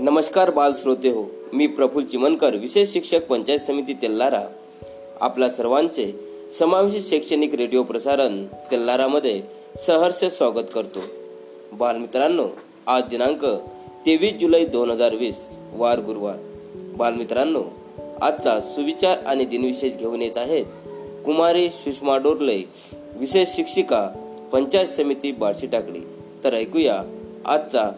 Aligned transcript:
नमस्कार 0.00 0.50
बाल 0.50 0.72
श्रोते 0.74 1.08
हो 1.08 1.22
मी 1.52 1.66
प्रफुल 1.66 2.04
चिमनकर 2.04 2.54
विशेष 2.54 2.92
शिक्षक 2.92 3.26
पंचायत 3.26 3.60
समिती 3.60 3.92
तेल्लारा 3.92 4.40
आपल्या 5.20 5.48
सर्वांचे 5.50 6.06
समावेशित 6.58 7.02
शैक्षणिक 7.02 7.54
रेडिओ 7.54 7.82
प्रसारण 7.82 8.44
तेल्लारामध्ये 8.70 9.40
सहर्ष 9.86 10.24
स्वागत 10.24 10.68
करतो. 10.74 11.00
बालमित्रांनो 11.72 12.46
आज 12.86 13.02
दिनांक 13.10 13.44
तेवीस 14.06 14.34
जुलै 14.40 14.64
दोन 14.64 14.90
हजार 14.90 15.14
वीस 15.14 15.46
वार 15.72 16.00
गुरुवार. 16.00 16.36
बालमित्रांनो 16.96 17.62
आजचा 18.20 18.60
सुविचार 18.60 19.18
आणि 19.18 19.44
दिनविशेष 19.44 19.96
घेऊन 19.96 20.22
येत 20.22 20.36
आहेत 20.36 20.64
कुमारी 21.24 21.68
सुषमा 21.70 22.16
डोरले 22.16 22.62
विशेष 23.16 23.56
शिक्षिका 23.56 24.08
पंचायत 24.52 24.86
समिती 24.86 25.32
बार्शी 25.32 25.66
टाकळी. 25.66 26.00
तर 26.44 26.54
ऐकूया 26.54 27.02
आजचा 27.44 27.90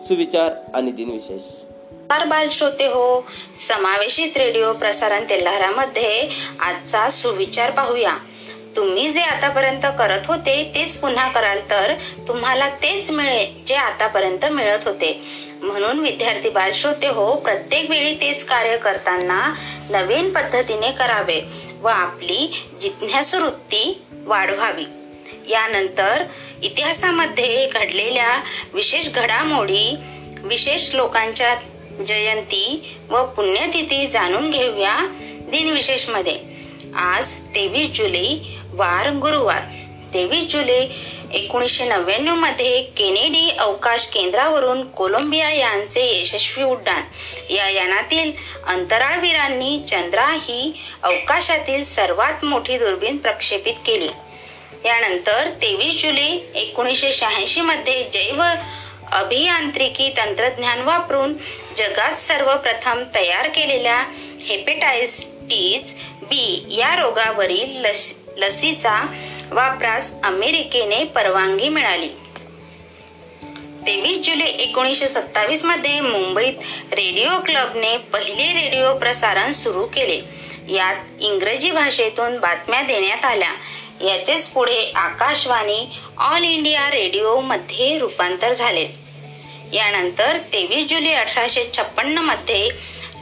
सुविचार 0.00 0.50
आणि 0.74 0.90
दिनविशेष. 0.90 1.42
नमस्कार 1.90 2.26
बाल 2.26 2.48
श्रोते 2.52 2.86
हो 2.86 3.24
समावेशित 3.68 4.36
रेडिओ 4.36 4.72
प्रसारण 4.72 5.24
तेल्हारामध्ये 5.30 6.28
आजचा 6.60 7.08
सुविचार 7.08 7.70
पाहूया. 7.70 8.16
तुम्ही 8.76 9.12
जे 9.12 9.20
आतापर्यंत 9.20 9.86
करत 9.98 10.26
होते 10.26 10.72
तेच 10.74 10.96
पुन्हा 10.96 11.28
कराल 11.28 11.58
तर 11.70 11.94
तुम्हाला 12.28 12.68
तेच 12.68 13.10
मिळेल 13.10 13.64
जे 13.64 13.74
आतापर्यंत 13.74 14.44
मिळत 14.44 14.84
होते. 14.84 15.20
म्हणून 15.62 15.98
विद्यार्थी 15.98 16.50
बाल 16.50 16.72
श्रोते 16.72 17.08
हो 17.08 17.36
प्रत्येक 17.36 17.90
वेळी 17.90 18.14
तेच 18.14 18.44
कार्य 18.44 18.76
करताना 18.76 19.54
नवीन 19.90 20.32
पद्धतीने 20.32 20.90
करावे 20.90 21.40
व 21.82 21.88
आपली 21.88 22.66
जिज्ञासू 22.80 23.40
वृत्ती 23.40 24.00
वाढवावी. 24.26 24.84
यानंतर 25.48 26.22
इतिहासामध्ये 26.62 27.66
घडलेल्या 27.66 28.40
विशेष 28.74 29.08
घडामोडी 29.08 29.96
विशेष 30.44 30.94
लोकांच्या 30.94 31.54
जयंती 32.06 32.96
व 33.10 33.24
पुण्यतिथी 33.24 34.06
जाणून 34.06 34.50
घेऊया 34.50 34.96
दिनविशेषमध्ये. 35.50 36.36
आज 36.94 37.34
तेवीस 37.54 37.88
जुलै 37.88 38.34
वार 38.72 39.10
गुरुवार. 39.10 39.60
तेवीस 40.14 40.44
जुलै 40.44 40.86
एकोणीसशे 41.32 41.84
नव्याण्णवमध्ये 41.84 42.80
केनेडी 42.82 43.50
अवकाश 43.50 44.06
केंद्रावरून 44.06 44.82
कोलंबिया 44.82 45.50
यांचे 45.50 46.20
यशस्वी 46.20 46.64
उड्डाण. 46.64 47.02
या 47.50 47.68
यानातील 47.68 48.32
अंतराळवीरांनी 48.66 49.78
चंद्रा 49.88 50.26
ही 50.26 50.72
अवकाशातील 51.02 51.84
सर्वात 51.84 52.44
मोठी 52.44 52.78
दुर्बीण 52.78 53.16
प्रक्षेपित 53.16 53.74
केली. 53.86 54.08
यानंतर 54.84 55.48
तेवीस 55.62 56.02
जुलै 56.02 56.30
एकोणीसशे 56.54 57.12
शहाऐंशी 57.12 57.60
मध्ये 57.60 58.02
जैव 58.12 58.42
अभियांत्रिकी 59.12 60.08
तंत्रज्ञान 60.16 60.80
वापरून 60.80 61.34
जगात 61.76 62.14
सर्वप्रथम 62.14 63.02
तयार 63.14 63.48
केलेल्या 63.48 64.04
हेपेटायटिस 64.46 65.24
बी 66.22 66.64
या 66.68 66.94
रोगावरील 66.96 67.80
लस 67.80 68.14
लसीचा 68.36 69.14
वापरास 69.50 70.12
अमेरिकेने 70.24 71.04
परवानगी 71.04 71.68
मिळाली. 71.68 72.08
तेवीस 73.86 74.18
जुलै 74.18 74.44
एकोणीसशे 74.44 75.06
सत्तावीसमध्ये 75.06 76.00
मुंबईत 76.00 76.54
रेडिओ 76.92 77.38
क्लबने 77.44 77.96
पहिले 77.96 78.52
रेडिओ 78.62 78.94
प्रसारण 78.94 79.52
सुरू 79.52 79.84
केले. 79.86 80.20
यात 80.74 80.96
इंग्रजी 81.20 81.70
भाषेतून 81.70 82.38
बातम्या 82.38 82.82
देण्यात 82.82 83.24
आल्या. 83.24 83.52
याचेच 84.00 84.48
पुढे 84.48 84.92
आकाशवाणी 84.94 85.86
ऑल 86.18 86.44
इंडिया 86.44 86.90
रेडिओ 86.90 87.40
मध्ये 87.40 87.98
रूपांतर 87.98 88.52
झाले. 88.52 88.86
यानंतर 89.72 90.36
तेवीस 90.52 90.88
जुलै 90.88 91.12
अठराशे 91.14 91.64
छप्पन्नमध्ये 91.76 92.68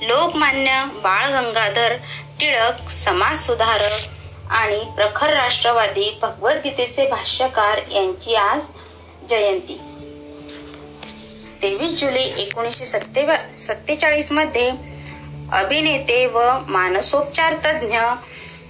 लोकमान्य 0.02 0.82
बाळ 0.94 1.30
गंगाधर 1.30 1.94
टिळक 2.40 2.88
समाज 2.90 3.44
सुधारक 3.46 4.50
आणि 4.50 4.82
प्रखर 4.96 5.32
राष्ट्रवादी 5.32 6.10
भगवद्गीतेचे 6.22 7.06
भाष्यकार 7.06 7.80
यांची 7.92 8.34
आज 8.34 8.62
जयंती. 9.28 9.78
तेवीस 11.62 11.98
जुलै 12.00 12.24
एकोणीसशे 12.38 12.86
सत्तेवा 12.86 13.36
सत्तेचाळीसमध्ये 13.52 14.70
अभिनेते 15.52 16.24
व 16.26 16.40
मानसोपचार 16.68 17.54
तज्ज्ञ 17.54 17.98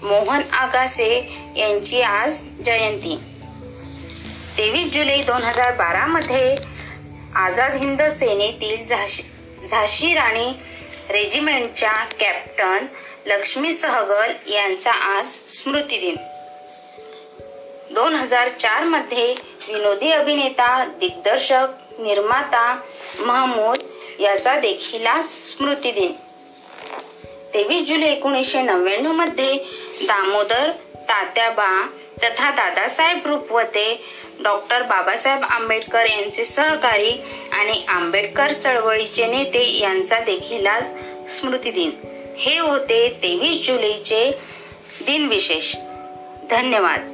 मोहन 0.04 0.42
आगासे 0.53 1.12
यांची 1.56 2.03
आज 2.03 2.41
जयंती. 2.65 3.16
तेवीस 4.59 4.92
जुलै 4.92 5.16
दोन 5.22 5.42
हजार 5.42 5.72
बारामध्ये 5.72 6.54
आझाद 7.37 7.75
हिंद 7.75 8.03
सेनेतील 8.03 8.84
झाशी 8.87 9.22
झाशी 9.69 10.15
राणी 10.15 10.48
रेजिमेंटच्या 11.10 11.92
कॅप्टन 11.92 12.87
लक्ष्मी 13.26 13.72
सहगल 13.72 14.53
यांचा 14.53 14.91
आज 14.91 15.38
स्मृती 15.48 15.98
दिन. 15.98 16.16
दोन 17.94 18.15
हजार 18.15 18.48
चारमध्ये 18.48 19.34
विनोदी 19.69 20.10
अभिनेता 20.10 20.84
दिग्दर्शक 20.84 21.66
निर्माता 21.98 22.76
महमूद 23.19 23.78
याचा 24.21 24.60
देखील 24.60 25.06
आज 25.06 25.26
स्मृती 25.26 25.91
दिन. 25.91 26.12
तेवीस 27.54 27.88
जुलै 27.88 28.06
एकोणीसशे 28.06 28.62
नव्याण्णवमध्ये 28.62 29.56
दामोदर 30.03 30.71
तात्याबा 31.09 31.87
तथा 32.22 32.50
दादासाहेब 32.50 33.27
रुपवते 33.27 34.05
डॉक्टर 34.41 34.82
बाबासाहेब 34.82 35.44
आंबेडकर 35.44 36.06
यांचे 36.06 36.44
सहकारी 36.44 37.12
आणि 37.53 37.84
आंबेडकर 37.88 38.53
चळवळीचे 38.53 39.27
नेते 39.27 39.78
यांचा 39.78 40.19
देखील 40.19 40.66
आज 40.66 40.84
स्मृती 41.28 41.71
दिन. 41.71 41.91
हे 42.38 42.59
होते 42.59 43.09
तेवीस 43.22 43.66
जुलैचे 43.66 44.31
दिनविशेष 45.06 45.75
धन्यवाद. 46.50 47.14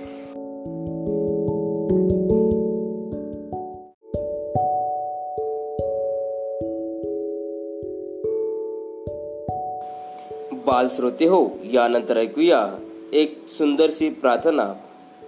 श्रोते 10.90 11.24
हो 11.24 11.58
यानंतर 11.72 12.16
ऐकूया 12.16 12.68
एक 13.12 13.44
सुंदरशी 13.48 14.10
प्रार्थना. 14.10 14.72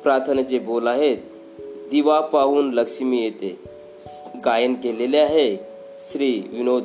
प्रार्थनेचे 0.03 0.59
बोल 0.59 0.87
आहेत 0.87 1.17
दिवा 1.91 2.21
पाहून 2.21 2.75
लक्ष्मी 2.75 3.23
येते. 3.23 3.59
गायन 4.45 4.75
केलेले 4.75 5.19
आहे 5.19 5.57
श्री 6.11 6.43
विनोद 6.53 6.83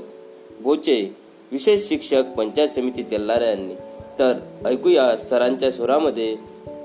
बोचे 0.59 1.17
विशेष 1.51 1.87
शिक्षक 1.87 2.23
पंचायत 2.37 2.69
समिती 2.69 3.03
तेल्लारा 3.03 3.45
यांनी. 3.45 3.75
तर 4.19 4.33
ऐकूया 4.65 5.17
सरांच्या 5.17 5.71
सुरामध्ये 5.71 6.35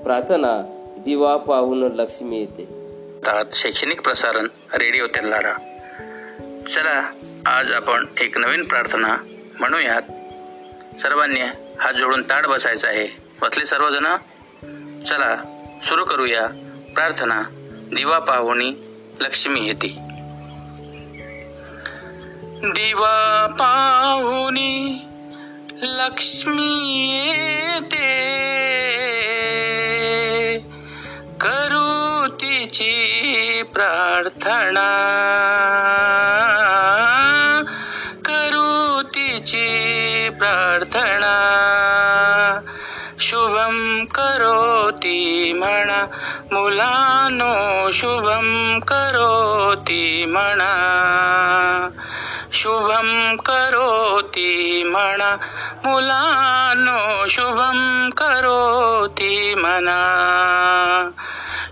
प्रार्थना 0.03 0.61
दिवा 1.05 1.37
पाहून 1.37 1.83
लक्ष्मी 1.83 2.39
येते. 2.39 2.67
शैक्षणिक 3.53 4.01
प्रसारण 4.01 4.47
रेडिओ 4.73 5.07
तेल्लारा 5.07 5.53
चला 6.69 7.11
आज 7.45 7.71
आपण 7.71 8.05
एक 8.21 8.37
नवीन 8.37 8.63
प्रार्थना 8.63 9.17
म्हणूयात. 9.59 10.01
सर्वांनी 11.01 11.39
हात 11.81 11.93
जोडून 11.93 12.21
ताड 12.21 12.45
बसायचा 12.45 12.87
आहे. 12.87 13.07
बसले 13.41 13.65
सर्वजण 13.65 14.03
चला 15.03 15.35
सुरू 15.83 16.05
करूया. 16.05 16.47
प्रार्थना 16.95 17.41
दिवा 17.95 18.19
पाहुणी 18.19 18.73
लक्ष्मी 19.19 19.67
येते. 19.67 19.87
दिवा 22.63 23.47
पाहुणी 23.59 24.99
लक्ष्मी 25.81 27.09
येते. 27.11 28.19
करू 31.41 32.27
तिची 32.27 33.63
प्रार्थना. 33.73 34.89
प्रार्थना। 40.39 41.33
शुभम 43.19 44.05
करोती 44.05 45.53
म्हणा 45.53 46.05
मुलानो 46.51 47.53
शुभम 47.91 48.79
करोती 48.79 50.25
म्हणा 50.25 50.71
शुभम 52.51 53.35
करोती 53.45 54.83
म्हणा 54.85 55.35
मुलानो 55.85 57.27
शुभम 57.29 58.09
करोती 58.17 59.55
म्हणा 59.55 59.99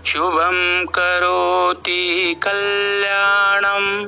शुभम 0.04 0.84
करोति 0.94 2.34
कल्याणम। 2.42 4.06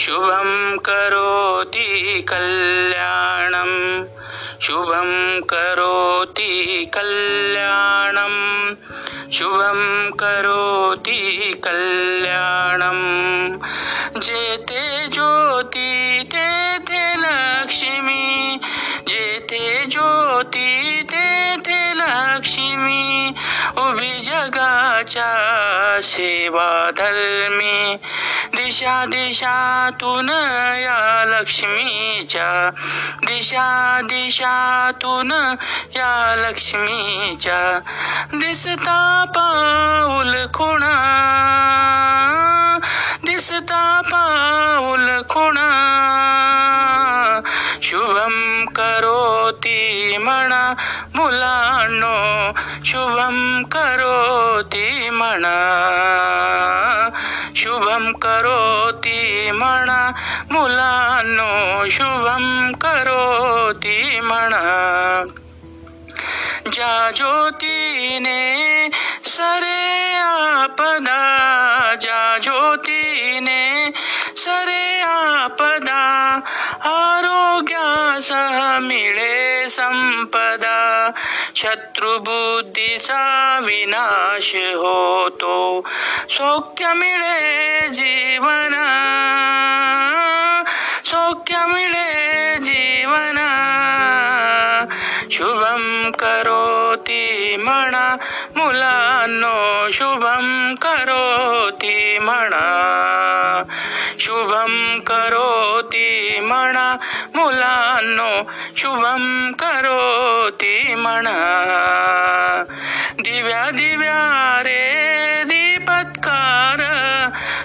शुभं 0.00 0.76
करोति 0.76 2.20
कल्याणं। 2.28 4.04
शुभं 4.60 5.40
करोति 5.40 6.84
कल्याणं। 6.94 8.74
शुभं 9.32 10.10
करोति 10.10 11.52
कल्याणं। 11.64 13.00
जेते 14.20 15.06
ज्योती 15.06 16.22
तेथे 16.22 17.16
लक्ष्मी। 17.16 18.58
ज्योति 19.08 19.86
ज्योती 19.86 21.02
तेथे 21.02 21.94
लक्ष्मी। 21.94 23.30
उभी 23.78 24.20
जगाच्या 24.20 25.30
सेवाधर्मी। 26.02 27.96
दिशा 28.70 29.04
दिशातून 29.04 30.28
या 30.78 31.24
लक्ष्मीच्या. 31.26 32.70
दिशा 33.26 34.00
दिशातून 34.04 35.30
या 35.96 36.34
लक्ष्मीच्या. 36.38 37.80
दिसता 38.32 39.24
पाऊल 39.28 40.46
खुणा. 40.46 40.92
दिसता 43.24 44.00
पाऊल 44.04 45.22
खुणा. 45.22 45.70
शुभम 47.82 48.64
करोती 48.66 50.16
म्हणा 50.20 50.74
मुलांनो 51.14 52.52
शुभम 52.84 53.62
करोती 53.62 55.10
म्हणा 55.10 55.56
शुभम 57.60 58.12
करोती 58.12 59.50
म्हणा 59.50 60.00
मुलांनो 60.50 61.88
शुभम 61.90 62.72
करोती 62.80 64.20
म्हणा 64.20 64.62
ज्या 66.72 67.10
ज्योतीने 67.16 68.40
सरे 69.24 70.14
आपदा। 70.14 71.20
शत्रुबुद्धीचा 81.60 83.20
विनाश 83.62 84.54
होतो. 84.54 85.88
सौख्य 86.30 86.92
मिळे 86.92 87.80
जीवना. 87.88 88.86
सौख्य 91.04 91.58
मिळे 91.66 92.56
जीवना. 92.56 93.46
शुभम 95.30 96.10
करोती 96.10 97.56
म्हणा 97.56 98.16
मुलांनो 98.56 99.90
शुभम 99.92 100.74
करोती 100.74 102.18
म्हणा 102.18 102.66
शुभम 104.18 105.00
करोती 105.00 106.38
म्हणा 106.42 106.96
मुलांनो 107.34 108.52
शुभम 108.76 109.52
करो 109.52 110.39
म्हणा 111.02 112.64
दिव्या 113.18 113.70
दिव्या 113.70 114.62
रे 114.62 115.44
दीपत्कार. 115.44 116.80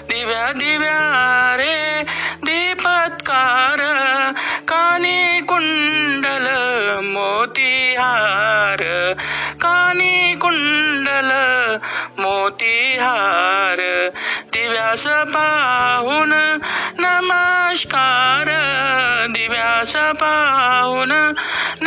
दिव्या 0.08 0.52
दिव्या 0.52 1.54
रे 1.58 2.02
दीपत्कार. 2.42 3.80
कानी 4.68 5.40
कुंडल 5.40 6.46
मोतीहार. 7.04 9.12
कानी 9.60 10.34
कुंडल 10.34 11.32
मोतीहार. 12.22 14.08
दिव्यास 14.52 15.06
पाहून 15.06 16.58
नमस्कार. 16.98 18.46
दिव्यास 19.30 19.96
पाहून 19.96 21.32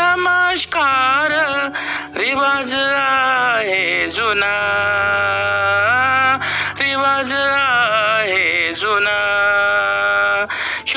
नमस्कार 0.01 1.31
रिवाज 2.16 2.74
आहे 2.96 4.07
जुना. 4.10 4.56
रिवाज 6.80 7.34
आहे 7.34 8.74
जुना. 8.74 9.99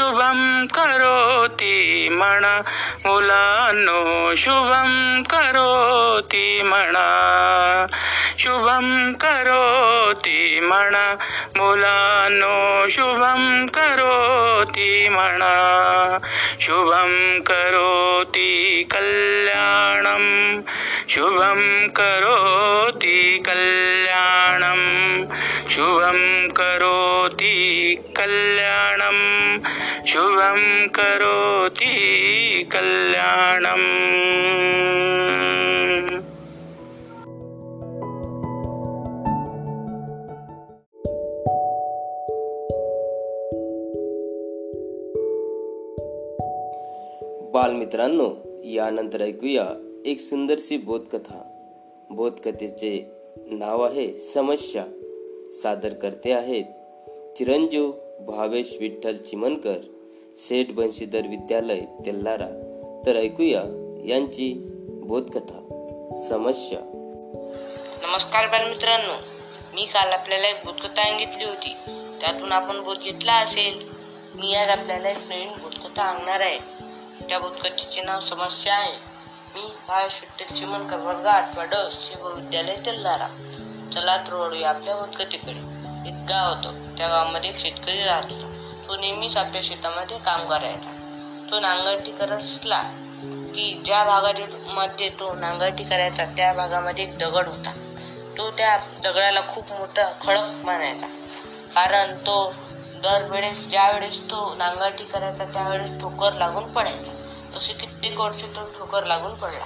शुभम 0.03 0.67
करोती 0.67 2.09
म्हणा 2.09 2.63
मुलांनो 3.05 4.35
शुभम 4.37 5.23
करोती 5.23 6.63
म्हणा 6.63 7.87
शुभम 8.39 9.13
करोती 9.13 10.61
म्हणा 10.63 11.05
मुलांनो 11.57 12.89
शुभम 12.89 13.67
करोती 13.67 15.09
म्हणा 15.09 16.19
शुभम 16.61 17.41
करोती 17.47 18.83
कल्याणम 18.91 20.27
शुभम 21.09 21.89
करोति 21.89 23.43
कल्याणं। 23.47 24.73
शुभं 25.71 26.49
करोति 26.49 27.95
कल्याणम् 28.17 29.59
शुभं 30.07 30.87
करोति 30.87 31.93
कल्याणम्। 32.73 34.13
बालमित्रांनो 47.53 48.31
यानंतर 48.65 49.21
ऐकूया 49.21 49.67
एक 50.07 50.21
सुंदरशी 50.21 50.77
बोधकथा. 50.77 51.41
बोधकथेचे 52.11 53.07
नाव 53.51 53.83
आहे 53.83 54.13
समस्या. 54.35 54.85
सादर 55.63 55.93
करते 55.93 56.33
आहेत 56.33 56.65
चिरंजीव 57.37 57.91
भावेश 58.27 58.77
विठ्ठल 58.81 59.17
चिमनकर 59.17 59.79
सेठ 60.39 60.75
बंशीधर 60.75 61.21
विद्यालय 61.27 61.81
तेल्लारा 61.81 62.47
तर 63.07 63.17
ऐकूया 63.17 63.61
यांची 64.07 64.53
बोधकथा 65.05 65.59
समस्या. 66.29 66.79
नमस्कार 68.07 68.49
बालमित्रांनो 68.49 69.13
मी 69.75 69.85
काल 69.85 70.13
आपल्याला 70.13 70.49
एक 70.49 70.57
बोधकथा 70.65 71.03
सांगितली 71.03 71.45
होती. 71.45 71.75
त्यातून 72.21 72.53
आपण 72.53 72.83
बोध 72.85 72.99
घेतला 72.99 73.33
असेल. 73.33 73.89
मी 74.41 74.55
आज 74.55 74.69
आपल्याला 74.69 75.11
एक 75.11 75.19
नवीन 75.29 75.49
बोधकथा 75.49 76.03
आणणार 76.03 76.41
आहे. 76.41 76.59
त्या 77.29 77.39
बोधकथेचे 77.39 78.03
नाव 78.03 78.21
समस्या 78.21 78.75
आहे. 78.75 78.97
मी 79.55 79.61
भावेश 79.89 80.23
विठ्ठल 80.23 80.55
चिमणकर 80.55 80.99
वर्ग 80.99 81.27
आठवा 81.27 81.65
ड 81.65 81.75
शिवविद्यालय 81.93 82.77
तेल्लारा 82.77 83.29
चला 83.95 84.17
तर 84.17 84.35
वळूया 84.35 84.69
आपल्या 84.69 84.97
बोधकथेकडे. 84.97 85.72
एक 86.07 86.15
गाव 86.29 86.49
होतं. 86.49 86.97
त्या 86.97 87.09
गावामध्ये 87.09 87.51
एक 87.51 87.59
शेतकरी 87.59 88.03
राहत 88.05 88.33
होता. 88.33 88.49
तो 88.89 88.97
नेहमीच 88.97 89.37
आपल्या 89.37 89.61
शेतामध्ये 89.65 90.19
काम 90.19 90.47
करायचा. 90.47 90.91
तो 91.51 91.61
नांगरटी 91.61 92.11
करत 92.11 92.31
असला 92.31 92.83
की 93.55 93.83
ज्या 93.85 94.05
भागामध्ये 94.05 95.09
तो 95.09 95.35
नांगरटी 95.35 95.85
करायचा 95.85 96.25
त्या 96.25 96.53
भागामध्ये 96.53 97.05
एक 97.05 97.19
दगड 97.19 97.47
होता. 97.49 97.73
तो 98.39 98.51
त्या 98.51 98.77
दगडाला 99.05 99.41
खूप 99.49 99.73
मोठा 99.73 100.11
खडक 100.21 100.65
मानायचा 100.65 101.07
कारण 101.75 102.15
तो 102.17 102.55
दरवेळेस 103.03 103.67
ज्या 103.67 103.91
वेळेस 103.91 104.19
तो 104.31 104.55
नांगरटी 104.59 105.05
करायचा 105.05 105.45
त्यावेळेस 105.45 105.91
ठोकर 106.01 106.33
लागून 106.33 106.73
पडायचा. 106.73 107.13
तसे 107.57 107.73
कित्येक 107.73 108.19
वर्ष 108.21 108.43
तो 108.57 108.65
ठोकर 108.79 109.05
लागून 109.05 109.35
पडला. 109.35 109.65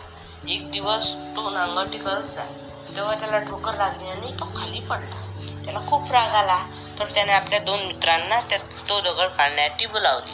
एक 0.48 0.70
दिवस 0.72 1.10
तो 1.36 1.50
नांगरटी 1.50 1.98
करत 1.98 2.36
राहिला 2.36 2.94
तेव्हा 2.96 3.14
त्याला 3.14 3.38
ठोकर 3.38 3.74
लागली 3.74 4.08
आणि 4.08 4.32
तो 4.32 4.44
खाली 4.56 4.80
पडला. 4.80 5.25
त्याला 5.66 5.80
खूप 5.88 6.12
राग 6.12 6.35
आला. 6.35 6.58
तर 6.99 7.04
त्याने 7.14 7.32
आपल्या 7.32 7.58
दोन 7.58 7.82
मित्रांना 7.82 8.40
त्या 8.40 8.58
तो 8.88 9.00
दगड 9.00 9.28
काढण्यासाठी 9.28 9.87
बोलावली 9.87 10.32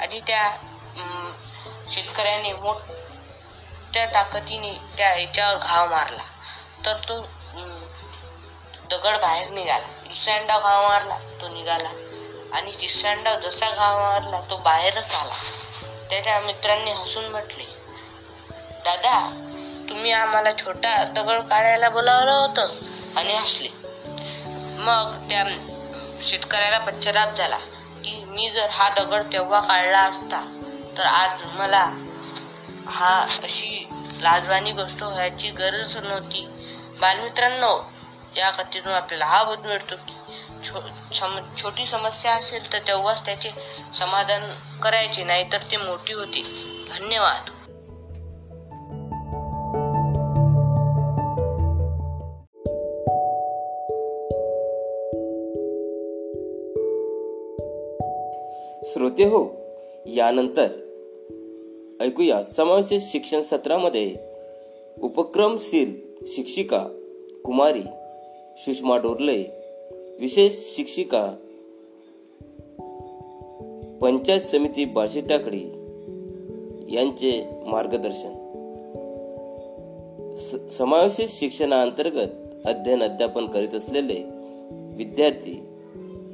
आणि 0.00 0.20
त्या 0.26 0.50
शेतकऱ्याने 1.90 2.52
मोठ्या 2.52 4.04
ताकदीने 4.06 4.72
त्या 4.96 5.12
याच्यावर 5.14 5.56
घाव 5.56 5.90
मारला. 5.90 6.22
तर 6.84 6.96
तो 7.08 7.20
दगड 8.90 9.16
बाहेर 9.16 9.50
निघाला. 9.50 9.86
दुसऱ्यांदा 10.04 10.58
घाव 10.58 10.88
मारला 10.88 11.18
तो 11.40 11.48
निघाला. 11.48 11.88
आणि 12.52 12.72
तिसऱ्यांदा 12.80 13.34
जसा 13.36 13.70
घाव 13.70 14.00
मारला 14.00 14.40
तो 14.50 14.56
बाहेरच 14.56 15.10
आला. 15.12 15.34
त्याच्या 16.10 16.38
मित्रांनी 16.40 16.90
हसून 16.90 17.24
म्हटले 17.24 17.64
दादा 18.84 19.18
तुम्ही 19.88 20.12
आम्हाला 20.12 20.52
छोटा 20.52 21.02
दगड 21.04 21.42
काढायला 21.42 21.88
बोलावलं 21.88 22.32
होतं. 22.32 22.68
आणि 23.16 23.34
हसले. 23.34 23.75
मग 24.78 25.28
त्या 25.28 25.44
शेतकऱ्याला 26.22 26.78
पश्चाताप 26.78 27.34
झाला 27.34 27.56
की 28.04 28.24
मी 28.24 28.50
जर 28.50 28.70
हा 28.70 28.88
दगड 28.88 29.32
तेव्हा 29.32 29.60
काढला 29.60 30.00
असता 30.00 30.42
तर 30.98 31.02
आज 31.02 31.44
मला 31.58 31.84
हा 32.86 33.26
अशी 33.42 33.88
लाजवानी 34.20 34.72
गोष्ट 34.72 35.02
व्हायची 35.02 35.50
गरज 35.50 35.96
नव्हती. 35.96 36.46
बालमित्रांनो 37.00 37.92
या 38.36 38.50
कथेतून 38.50 38.92
आपल्याला 38.92 39.26
हा 39.26 39.42
बोध 39.42 39.66
मिळतो 39.66 39.96
की 39.96 40.14
छो 40.64 40.80
सम 41.14 41.38
छोटी 41.56 41.86
समस्या 41.86 42.34
असेल 42.34 42.72
तर 42.72 42.78
तेव्हाच 42.78 43.24
त्याचे 43.24 43.50
समाधान 43.94 44.42
करायचे 44.82 45.24
नाहीतर 45.24 45.58
ते 45.70 45.76
मोठी 45.76 46.12
होते. 46.12 46.42
धन्यवाद. 46.90 47.50
श्रोते 58.92 59.24
हो 59.24 59.56
यानंतर 60.06 60.68
ऐकूया 62.00 62.42
समावेशित 62.42 63.00
शिक्षण 63.02 63.40
सत्रामध्ये 63.40 64.16
उपक्रमशील 65.02 65.94
शिक्षिका 66.26 66.88
कुमारी 67.44 67.82
सुषमा 68.58 68.96
डोरले 68.96 69.44
विशेष 70.20 70.52
शिक्षिका 70.76 71.34
पंचायत 74.00 74.40
समिती 74.40 74.84
बार्शी 74.84 75.20
टाकडी 75.20 75.62
यांचे 76.96 77.44
मार्गदर्शन. 77.66 78.32
स- 80.36 80.76
समावेशित 80.78 81.28
शिक्षणाअंतर्गत 81.28 82.28
अध्ययन 82.64 83.02
अध्यापन 83.02 83.46
करीत 83.46 83.74
असलेले 83.74 84.24
विद्यार्थी 84.96 85.62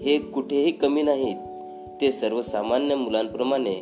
हे 0.03 0.19
कुठेही 0.19 0.73
कमी 0.73 1.03
नाहीत. 1.03 1.37
ते 2.03 2.13
सर्वसामान्य 2.13 2.95
मुलांप्रमाणे 2.95 3.75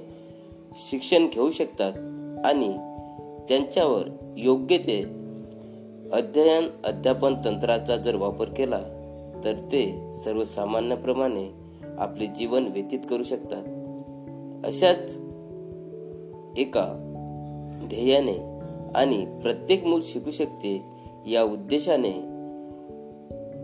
शिक्षण 0.91 1.29
घेऊ 1.33 1.51
शकतात 1.51 1.93
आणि 2.45 2.69
त्यांच्यावर 3.49 4.09
योग्य 4.37 4.79
ते 4.79 5.03
अध्ययन 6.13 6.69
अध्यापन 6.85 7.35
तंत्राचा 7.35 7.97
जर 7.97 8.15
वापर 8.15 8.49
केला 8.49 8.81
तर 9.45 9.53
ते 9.53 10.13
सर्वसामान्याप्रमाणे 10.25 11.51
आपले 11.99 12.27
जीवन 12.27 12.67
व्यतीत 12.67 12.99
करू 13.11 13.23
शकतात. 13.23 13.63
अशाच 14.67 15.19
एका 16.59 16.87
ध्येयाने 17.89 18.37
आणि 18.95 19.27
प्रत्येक 19.43 19.85
मूल 19.85 20.01
शिकू 20.05 20.31
शकते 20.31 20.83
या 21.27 21.43
उद्देशाने 21.43 22.13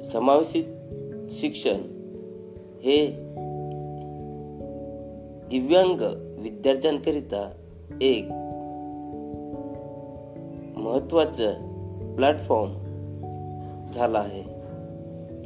समावेशित 0.05 0.65
शिक्षण 1.31 1.79
हे 2.85 3.26
दिव्यांग 5.51 6.01
विद्यार्थ्यांकरिता 6.39 7.51
एक 8.01 8.25
महत्त्वाचं 10.79 11.53
प्लॅटफॉर्म 12.15 12.73
झाला 13.93 14.19
आहे. 14.19 14.43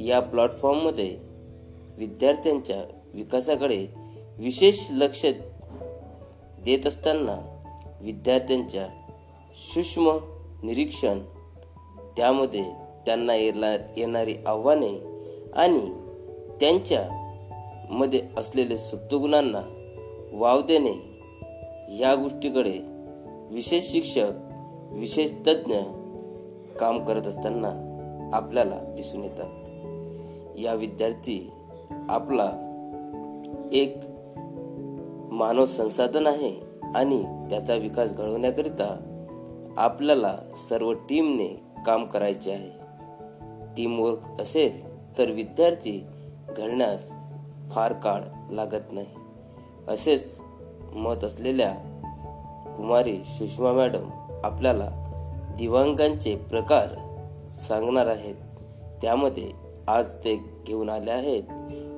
या 0.05 0.19
प्लॅटफॉर्ममध्ये 0.19 1.17
विद्यार्थ्यांच्या 1.97 2.83
विकासाकडे 3.13 3.87
विशेष 4.39 4.87
लक्ष 4.91 5.25
देत 6.65 6.87
असताना 6.87 7.63
विद्यार्थ्यांच्या 8.01 8.87
सूक्ष्म 9.73 10.17
निरीक्षण 10.63 11.19
त्यामध्ये 12.17 12.63
त्यांना 13.05 13.35
येणार 13.35 13.79
येणारी 13.97 14.35
आव्हाने 14.45 15.21
आणि 15.53 15.93
त्यांच्यामध्ये 16.59 18.21
असलेले 18.37 18.77
सुप्तगुणांना 18.77 19.80
वाव 20.33 20.61
देणे 20.61 20.93
या 21.99 22.15
गोष्टीकडे 22.15 22.79
विशेष 23.51 23.91
शिक्षक 23.91 24.31
विशेष 24.91 25.31
तज्ज्ञ 25.47 25.75
काम 26.79 27.05
करत 27.05 27.21
असताना 27.21 27.87
आपल्याला 28.33 28.79
दिसून 28.79 29.23
येतात. 29.23 29.49
या 30.59 30.73
विद्यार्थी 30.73 31.51
आपला 32.09 32.51
एक 33.71 33.97
मानव 35.31 35.65
संसाधन 35.65 36.27
आहे 36.27 36.55
आणि 36.95 37.23
त्याचा 37.49 37.75
विकास 37.75 38.13
घडवण्याकरिता 38.13 38.97
आपल्याला 39.77 40.37
सर्व 40.69 40.93
टीमने 40.93 41.47
काम 41.85 42.05
करायचे 42.05 42.51
आहे. 42.51 42.69
टीमवर्क 43.77 44.41
असेल 44.41 44.97
तर 45.17 45.31
विद्यार्थी 45.31 46.03
घडण्यास 46.57 47.11
फार 47.71 47.93
काळ 47.93 48.21
लागत 48.51 48.91
नाही. 48.91 49.07
असेच 49.87 50.41
मत 50.93 51.23
असलेल्या 51.23 51.71
कुमारी 52.77 53.17
सुषमा 53.17 53.71
मॅडम 53.71 54.09
आपल्याला 54.43 54.89
दिवांगांचे 55.57 56.35
प्रकार 56.35 56.87
सांगणार 57.49 58.05
आहेत. 58.05 58.35
त्यामध्ये 59.01 59.51
आज 59.87 60.05
ते 60.05 60.35
घेऊन 60.67 60.89
आले 60.89 61.11
आहेत. 61.11 61.43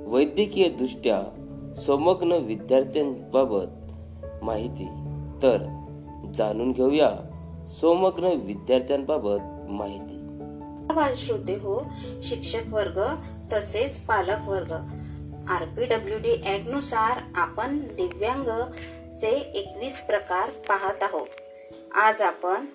वैद्यकीय 0.07 0.69
दृष्ट्या 0.69 1.21
समग्न 1.87 2.31
विद्यार्थ्यांबाबत 2.31 3.67
माहिती. 4.43 4.85
तर 5.43 5.57
जाणून 6.35 6.71
घेऊया 6.71 7.11
समग्न 7.81 8.23
विद्यार्थ्यांबाबत 8.23 9.71
माहिती. 9.71 10.19
श्रोते 11.17 11.53
हो 11.53 11.83
शिक्षक 12.21 12.73
वर्ग 12.73 12.99
तसेच 13.53 13.99
पालक 13.99 14.49
वर्ग. 14.49 14.73
आर 15.47 15.65
पी 15.65 15.85
डब्ल्यू 15.85 16.17
डी 16.17 16.31
ऍक्टनुसार 16.53 17.12
आपण 17.35 17.79
दिव्यांग 17.95 18.71
चे 19.17 19.51
एकवीस 19.55 20.01
प्रकार 20.01 20.49
पाहत 20.49 21.03
आहोत. 21.03 21.27
आज 21.91 22.21
आपण 22.21 22.65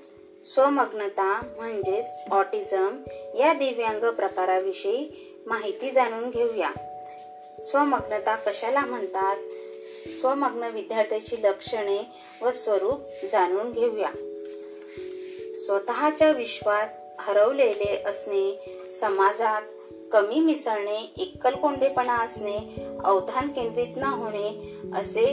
स्वमग्नता 0.43 1.41
म्हणजेच 1.57 2.07
ऑटिझम 2.31 3.03
या 3.39 3.53
दिव्यांग 3.53 4.11
प्रकाराविषयी 4.11 5.11
माहिती 5.47 5.91
जाणून 5.91 6.31
घेऊया. 6.31 6.71
स्वमग्नता 7.63 8.37
कशाला 8.37 8.81
म्हणतात? 8.81 9.37
स्वमग्न 10.21 10.63
विद्यार्थ्याची 10.63 11.37
लक्षणे 11.43 12.07
व 12.43 12.51
स्वरूप 12.51 13.01
जाणून 13.33 13.73
घेऊया. 13.73 14.11
स्वतःच्या 15.67 16.31
विश्वात 16.31 16.89
हरवलेले 17.21 18.03
असणे 18.07 18.53
समाजात 19.01 19.63
कमी 20.13 20.41
मिसळणे 20.41 21.13
एकलकोंडेपणा 21.17 22.19
असणे 22.19 22.87
अवधान 23.05 23.49
केंद्रित 23.49 23.87
न 23.97 24.03
होणे 24.03 24.77
असे 24.95 25.25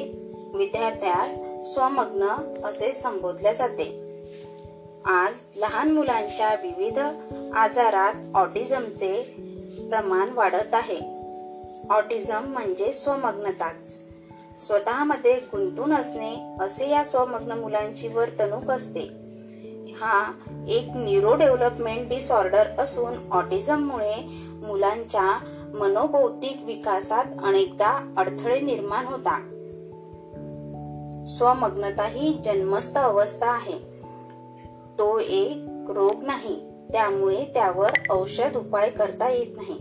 विद्यार्थ्यास 0.56 1.30
स्वमग्न 1.74 2.24
असे 2.66 2.92
संबोधले 2.92 3.54
जाते. 3.54 3.84
आज 5.06 5.34
लहान 5.56 5.92
मुलांच्या 5.92 6.54
विविध 6.54 7.00
आजारात 7.56 8.14
ऑटिझमचे 8.36 9.22
प्रमाण 9.90 10.30
वाढत 10.34 10.74
आहे. 10.74 11.00
ऑटिझम 11.90 12.44
म्हणजे 12.44 12.94
स्वमग्नताच. 12.94 14.00
स्वतःमध्ये 14.68 15.34
गुंतून 15.34 15.94
असणे 15.94 16.58
असे 16.60 16.90
या 16.90 17.04
स्वमग्न 17.04 17.52
मुलांची 17.52 18.08
वर्तणूक 18.08 18.72
असते. 18.72 19.26
हा 19.98 20.32
एक 20.68 20.86
न्यूरो 20.96 21.36
डेव्हलपमेंट 21.36 22.10
डिसऑर्डर 22.10 22.68
असून 22.80 23.14
ऑटिझममुळे 23.32 24.45
मुलांच्या 24.64 25.40
मनोबौद्धिक 25.74 26.58
विकासात 26.66 27.26
अनेकदा 27.44 28.14
अडथळे 28.18 28.60
निर्माण 28.60 29.06
होतात. 29.06 29.42
स्वमग्नता 31.38 32.06
ही 32.06 32.40
जन्मस्थ 32.44 32.98
अवस्था 32.98 33.48
आहे. 33.48 33.96
तो 35.00 35.20
एक 35.20 35.64
रोग 35.90 36.24
नाही 36.24 36.60
त्यामुळे 36.92 37.46
त्यावर 37.54 37.92
औषध 38.10 38.56
उपाय 38.56 38.90
करता 38.90 39.30
येत 39.30 39.58
नाही. 39.58 39.76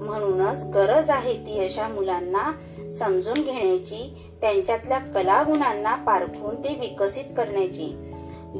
म्हणूनच 0.00 0.62
गरज 0.74 1.10
आहे 1.10 1.34
ती 1.34 1.64
अशा 1.64 1.88
मुलांना 1.88 2.52
समजून 2.90 3.34
घेण्याची 3.34 4.28
त्यांच्यातल्या 4.40 4.98
कलागुणांना 4.98 5.94
पारखून 5.94 6.64
ते 6.64 6.74
विकसित 6.80 7.24
करण्याची. 7.36 8.12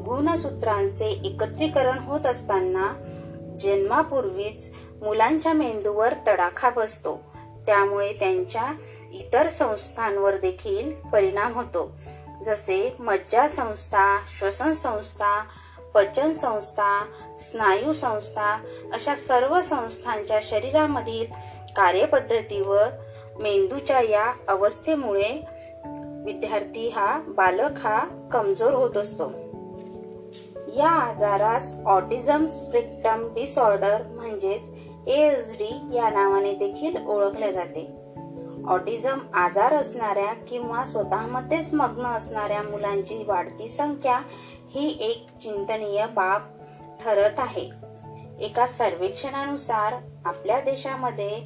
गुणसूत्रांचे 0.05 1.05
एकत्रीकरण 1.05 1.97
होत 1.99 2.25
असताना 2.25 2.93
जन्मापूर्वीच 3.59 4.71
मुलांच्या 5.01 5.53
मेंदूवर 5.53 6.13
तडाखा 6.27 6.69
बसतो. 6.69 7.21
त्यामुळे 7.65 8.13
त्यांच्या 8.13 8.73
इतर 9.13 9.49
संस्थांवर 9.49 10.37
देखील 10.37 11.09
परिणाम 11.13 11.53
होतो. 11.53 11.91
जसे 12.45 12.95
मज्जा 12.99 13.47
संस्था 13.47 14.19
श्वसन 14.39 14.73
संस्था 14.73 15.43
पचन 15.93 16.31
संस्था 16.31 17.05
स्नायू 17.39 17.93
संस्था 17.93 18.59
अशा 18.93 19.15
सर्व 19.15 19.61
संस्थांच्या 19.61 20.39
शरीरामधील 20.43 21.25
कार्यपद्धतीवर 21.75 22.87
मेंदूच्या 23.39 24.01
या 24.01 24.33
अवस्थेमुळे 24.47 25.43
विद्यार्थी 26.25 26.89
हा 26.89 27.21
बालक 27.27 27.77
हा 27.77 28.29
कमजोर 28.31 28.73
होत 28.73 28.97
असतो. 28.97 29.31
या 30.77 30.89
आजारास 30.89 31.73
ऑटिझम 31.85 32.45
स्पेक्ट्रम 32.45 33.33
डिसऑर्डर 33.33 34.01
म्हणजेच 34.01 34.86
एस 35.07 35.53
डी 35.53 35.95
या 35.95 36.09
नावाने 36.09 36.53
देखील 36.53 37.07
ओळखले 37.07 37.53
जाते. 37.53 37.87
ऑटिझम 38.67 39.19
आजार 39.33 39.73
असणाऱ्या 39.73 40.33
किंवा 40.33 40.85
स्वतःमध्येच 40.85 41.73
मग्न 41.73 42.05
असणाऱ्या 42.05 42.63
मुलांची 42.63 43.23
वाढती 43.27 43.67
संख्या 43.67 44.19
ही 44.69 44.97
एक 45.01 45.27
चिंतनीय 45.41 46.05
बाब 46.05 46.41
ठरत 47.03 47.39
आहे. 47.39 47.69
एका 48.39 48.67
सर्वेक्षणानुसार 48.67 49.93
आपल्या 50.25 50.59
देशामध्ये 50.59 51.39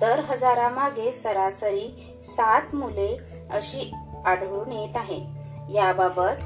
दर 0.00 0.18
हजारामागे 0.18 1.12
सरासरी 1.12 2.14
सात 2.22 2.74
मुले 2.74 3.18
अशी 3.50 3.92
आढळून 4.24 4.72
येत 4.72 4.96
आहे. 4.96 5.20
याबाबत 5.74 6.42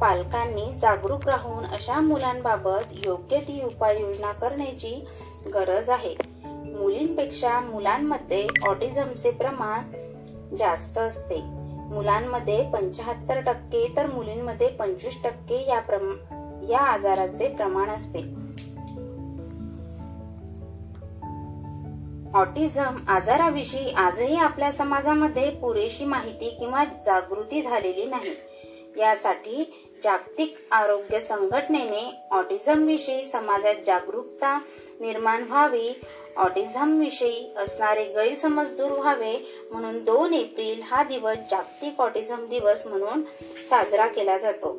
पालकांनी 0.00 0.78
जागरूक 0.78 1.28
राहून 1.28 1.64
अशा 1.64 2.00
मुलांबाबत 2.00 2.92
योग्य 2.92 3.38
ती 3.40 3.62
उपाययोजना 3.64 4.32
करण्याची 4.32 5.04
गरज 5.46 5.90
आहे. 5.90 6.14
मुलींपेक्षा 6.78 7.60
मुलांमध्ये 7.60 8.46
ऑटिझमचे 8.68 9.30
प्रमाण 9.30 9.82
जास्त 10.56 10.98
असते. 10.98 11.36
मुलांमध्ये 11.94 12.62
पंचाहत्तर 12.72 13.40
टक्के 13.40 13.92
तर 13.96 14.06
मुलींमध्ये 14.06 14.68
पंचवीस 14.68 15.14
टक्के 15.24 15.64
या 15.68 15.80
प्रम 15.80 16.14
या 16.70 16.78
आजाराचे 16.78 17.48
प्रमाण 17.48 17.90
असते. 17.90 18.52
ऑटिझम 22.34 22.96
आजाराविषयी 23.08 23.90
आजही 23.90 24.36
आपल्या 24.36 24.72
समाजामध्ये 24.72 25.50
पुरेशी 25.50 26.04
माहिती 26.04 26.50
किंवा 26.50 26.84
जागृती 26.84 27.62
झालेली 27.62 28.04
नाही. 28.04 28.34
यासाठी 28.96 29.81
जागतिक 30.02 30.54
आरोग्य 30.70 31.20
संघटनेने 31.20 32.18
ऑटिझम 32.30 32.84
विषयी 32.84 33.24
समाजात 33.24 33.74
जागरूकता 33.86 34.58
निर्माण 35.00 35.42
व्हावी 35.42 36.00
ऑटिझम 36.36 36.98
विषयी 37.00 37.52
असणारे 37.56 38.04
गैरसमज 38.04 38.70
दूर 38.70 38.92
व्हावे 38.92 39.36
म्हणून 39.72 40.04
दोन 40.04 40.34
एप्रिल 40.34 40.82
हा 40.84 41.02
दिवस 41.02 41.36
जागतिक 41.50 42.00
ऑटिझम 42.00 42.46
दिवस 42.46 42.86
म्हणून 42.86 43.22
साजरा 43.70 44.06
केला 44.06 44.38
जातो. 44.38 44.76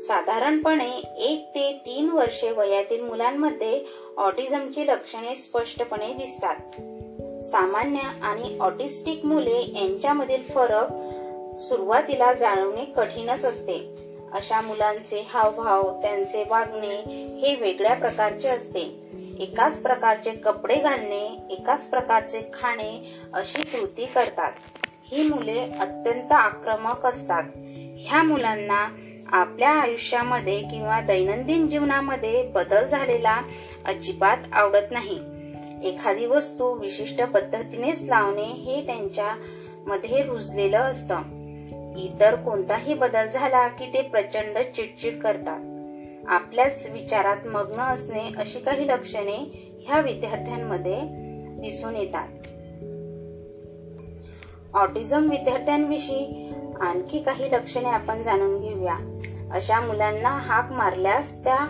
साधारणपणे 0.00 0.90
एक 1.18 1.46
ते 1.54 1.72
तीन 1.86 2.10
वर्षे 2.10 2.50
वयातील 2.50 3.02
मुलांमध्ये 3.02 3.84
ऑटिझमची 4.16 4.86
लक्षणे 4.86 5.34
स्पष्टपणे 5.34 6.12
दिसतात. 6.12 6.56
सामान्य 7.46 7.98
आणि 8.22 8.58
ऑटिस्टिक 8.60 9.24
मुले 9.24 9.60
यांच्यामधील 9.80 10.42
फरक 10.42 10.88
सुरुवातीला 11.68 12.32
जाणवणे 12.32 12.84
कठीणच 12.84 13.44
असते. 13.44 14.05
अशा 14.36 14.60
मुलांचे 14.60 15.26
हावभाव 15.34 16.02
त्यांचे 16.02 16.44
वागणे 16.50 16.96
हे 17.40 17.56
वेगळ्या 17.56 17.94
प्रकारचे 17.94 18.48
असते. 18.48 18.80
एकाच 19.40 19.82
प्रकारचे 19.82 20.30
कपडे 20.30 20.74
घालणे 20.74 21.46
एकाच 21.50 21.86
प्रकारचे 21.86 22.40
खाणे 22.40 23.12
अशी 23.34 23.62
कृती 23.62 24.06
करतात. 24.06 24.52
ही 25.10 25.28
मुले 25.28 25.60
अत्यंत 25.80 26.32
आक्रमक 26.32 27.06
असतात. 27.06 27.42
ह्या 27.96 28.22
मुलांना 28.22 28.88
आपल्या 29.32 29.70
आयुष्यामध्ये 29.70 30.60
किंवा 30.62 31.00
दैनंदिन 31.00 31.68
जीवनामध्ये 31.68 32.42
बदल 32.42 32.88
झालेला 32.88 33.42
अजिबात 33.84 34.36
आवडत 34.52 34.90
नाही. 34.90 35.18
एखादी 35.88 36.26
वस्तू 36.26 36.78
विशिष्ट 36.78 37.22
पद्धतीनेच 37.22 38.02
लावणे 38.02 38.42
हे 38.42 38.86
त्यांच्या 38.86 39.34
मध्ये 39.86 40.22
रुजलेलं 40.22 40.78
असतं. 40.78 41.45
इतर 41.98 42.34
कोणताही 42.34 42.94
बदल 42.94 43.26
झाला 43.26 43.68
की 43.68 43.86
ते 43.86 44.02
प्रचंड 44.02 44.58
चिडचिड 44.58 45.20
करतात. 45.20 45.60
आपल्याच 46.28 46.86
विचारात 46.92 47.46
मग्न 47.46 47.80
असणे 47.80 48.30
अशी 48.38 48.60
काही 48.60 48.88
लक्षणे 48.88 49.36
ह्या 49.86 50.00
विद्यार्थ्यांमध्ये 50.00 51.00
दिसून 51.60 51.96
येतात. 51.96 52.28
ऑटिझम 54.74 55.30
विद्यार्थ्यांविषयी 55.30 56.52
आणखी 56.80 57.18
काही 57.18 57.52
लक्षणे 57.52 57.88
आपण 57.88 58.22
जाणून 58.22 58.60
घेऊया. 58.60 58.96
अशा 59.52 59.80
मुलांना 59.80 60.28
हाक 60.28 60.72
मारल्यास 60.72 61.32
त्या 61.44 61.66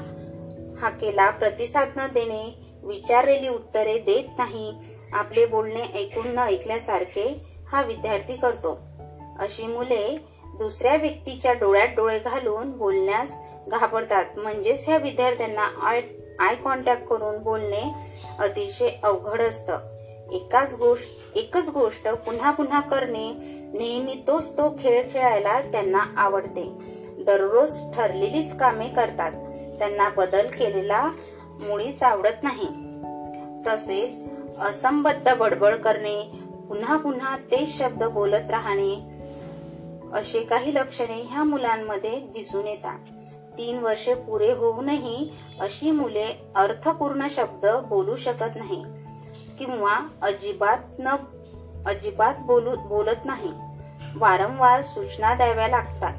हाकेला 0.81 1.31
प्रतिसाद 1.31 1.89
न 1.97 2.07
देणे 2.07 2.55
विचारलेली 2.85 3.49
उत्तरे 3.49 3.99
देत 3.99 4.39
नाही 4.39 4.73
आपले 5.13 5.47
बोलणे 5.47 5.83
ऐकून 5.83 6.29
न 6.29 6.39
ऐकल्यासारखे 6.39 7.45
हा 7.69 7.83
विद्यार्थी 7.83 8.37
करतो. 8.37 8.79
अशी 9.39 9.67
मुले 9.67 10.19
दुसऱ्या 10.59 10.97
व्यक्तीच्या 10.97 11.53
डोळ्यात 11.53 11.89
डोळे 11.97 12.19
घालून 12.19 12.71
बोलण्यास 12.71 13.37
घाबरतात. 13.69 14.25
म्हणजेच 14.37 14.85
ह्या 14.87 14.97
विद्यार्थ्यांना 14.97 15.69
आय 15.83 16.03
आय 16.39 16.55
कॉन्टॅक्ट 16.55 17.05
करून 17.05 17.43
बोलणे 17.43 17.83
अतिशय 18.39 18.89
अवघड 19.03 19.41
असतं. 19.41 19.79
एकाच 20.33 20.75
गोष्ट 20.75 21.09
एकच 21.37 21.71
गोष्ट 21.71 22.09
पुन्हा 22.09 22.51
पुन्हा 22.51 22.81
करणे 22.81 23.33
नेहमी 23.79 24.23
तोच 24.27 24.53
तो 24.53 24.77
खेळ 24.81 25.03
खेळायला 25.11 25.61
त्यांना 25.61 26.05
आवडते. 26.17 26.71
दररोज 27.19 27.81
ठरलेलीच 27.95 28.57
कामे 28.57 28.89
करतात. 28.89 29.33
त्यांना 29.79 30.09
बदल 30.09 30.47
केलेला 30.47 31.11
मुळीच 31.61 32.03
आवडत 32.03 32.43
नाही. 32.43 32.69
तसेच 33.67 34.11
असंबद्ध 34.61 35.35
बडबड 35.35 35.75
करणे 35.75 36.23
पुन्हा 36.69 36.97
पुन्हा 36.97 37.37
तेच 37.37 37.79
शब्द 37.79 38.05
बोलत 38.05 38.51
राहणे 38.51 39.16
असे 40.15 40.41
काही 40.41 40.75
लक्षणे 40.75 41.23
ह्या 41.23 41.45
मुलांमध्ये 41.45 42.19
दिसून 42.19 42.67
येतात. 42.67 42.99
तीन 43.59 43.79
वर्षे 43.79 44.15
पुरे 44.15 44.53
होऊनही 44.53 45.31
अशी 45.61 45.91
मुले 45.91 46.53
अर्थपूर्ण 46.55 47.27
शब्द 47.31 47.67
बोलू 47.67 48.17
शकत 48.17 48.57
नाही 48.57 48.85
किंवा 49.59 50.09
अजिबात 50.23 50.79
न 50.99 51.09
अजिबात 51.87 52.35
बोलू 52.41 52.71
बोलत 52.71 53.25
नाही. 53.25 53.53
वारंवार 54.17 54.83
सूचना 54.83 55.35
द्याव्या 55.35 55.69
लागतात. 55.69 56.15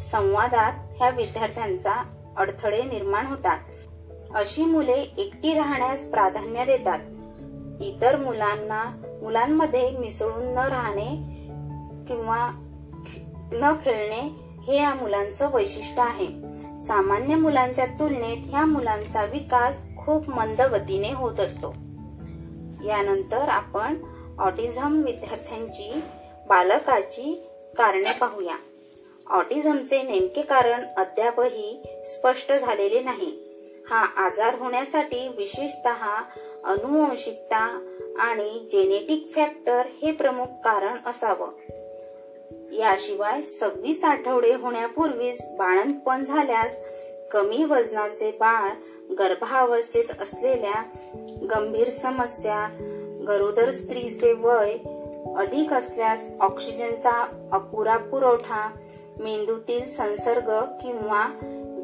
संवादात 0.00 0.72
ह्या 0.96 1.10
विद्यार्थ्यांचा 1.10 1.92
अडथळे 2.36 2.82
निर्माण 2.82 3.26
होतात. 3.26 3.58
अशी 4.34 4.64
मुले 4.64 5.12
एकटी 5.18 5.54
राहण्यास 5.54 6.04
प्राधान्य 6.04 6.64
देतात. 6.64 6.98
इतर 7.82 8.16
मुलांना 8.16 8.84
मुलांमध्ये 9.22 9.90
मिसळून 9.90 10.46
न 10.46 10.58
राहणे 10.58 11.08
किंवा 12.08 12.50
न 13.52 13.74
खेळणे 13.84 14.20
हे 14.66 14.76
या 14.76 14.94
मुलांचं 14.94 15.50
वैशिष्ट्य 15.54 16.02
आहे. 16.02 16.26
सामान्य 16.86 17.34
मुलांच्या 17.34 17.84
तुलनेत 17.84 18.36
ह्या 18.46 18.66
मुलांचा 18.66 19.24
विकास 19.24 19.82
खूप 19.96 20.30
मंद 20.30 20.60
गतीने 20.60 21.12
होत 21.12 21.40
असतो. 21.40 21.74
यानंतर 22.84 23.48
आपण 23.48 23.96
ऑटिझम 24.38 25.02
विद्यार्थ्यांची 25.02 26.00
बालकाची 26.48 27.48
कारणे 27.78 28.12
पाहूया. 28.20 28.56
ऑटिझमचे 29.30 30.02
नेमके 30.02 30.42
कारण 30.42 30.84
अद्यापही 30.96 31.82
स्पष्ट 32.06 32.52
झालेले 32.52 33.00
नाही. 33.00 33.42
हा 33.90 34.26
आजार 34.26 34.54
होण्यासाठी 34.54 35.28
विशेषत 35.28 35.88
अनुवंशिकता 36.64 37.88
आणि 38.18 38.68
जेनेटिक 38.72 39.32
फॅक्टर 39.34 39.82
हे 40.02 40.12
प्रमुख 40.12 40.46
कारण 40.64 40.96
असावं. 41.06 41.50
याशिवाय 42.78 43.42
सव्वीस 43.42 44.04
आठवडे 44.04 44.52
होण्यापूर्वीच 44.54 45.44
बाळंतपण 45.56 46.24
झाल्यास 46.24 46.76
कमी 47.32 47.64
वजनाचे 47.64 48.30
बाळ 48.30 48.70
गर्भावस्थेत 49.18 50.20
असलेल्या 50.20 50.82
गंभीर 51.50 51.88
समस्या 51.88 52.66
गरोदर 53.28 53.70
स्त्रीचे 53.70 54.32
वय 54.32 54.76
अधिक 55.36 55.72
असल्यास 55.72 56.28
ऑक्सिजनचा 56.40 57.26
अपुरा 57.52 57.96
पुरवठा 57.96 58.68
मेंदूतील 59.20 59.86
संसर्ग 59.86 60.50
किंवा 60.82 61.26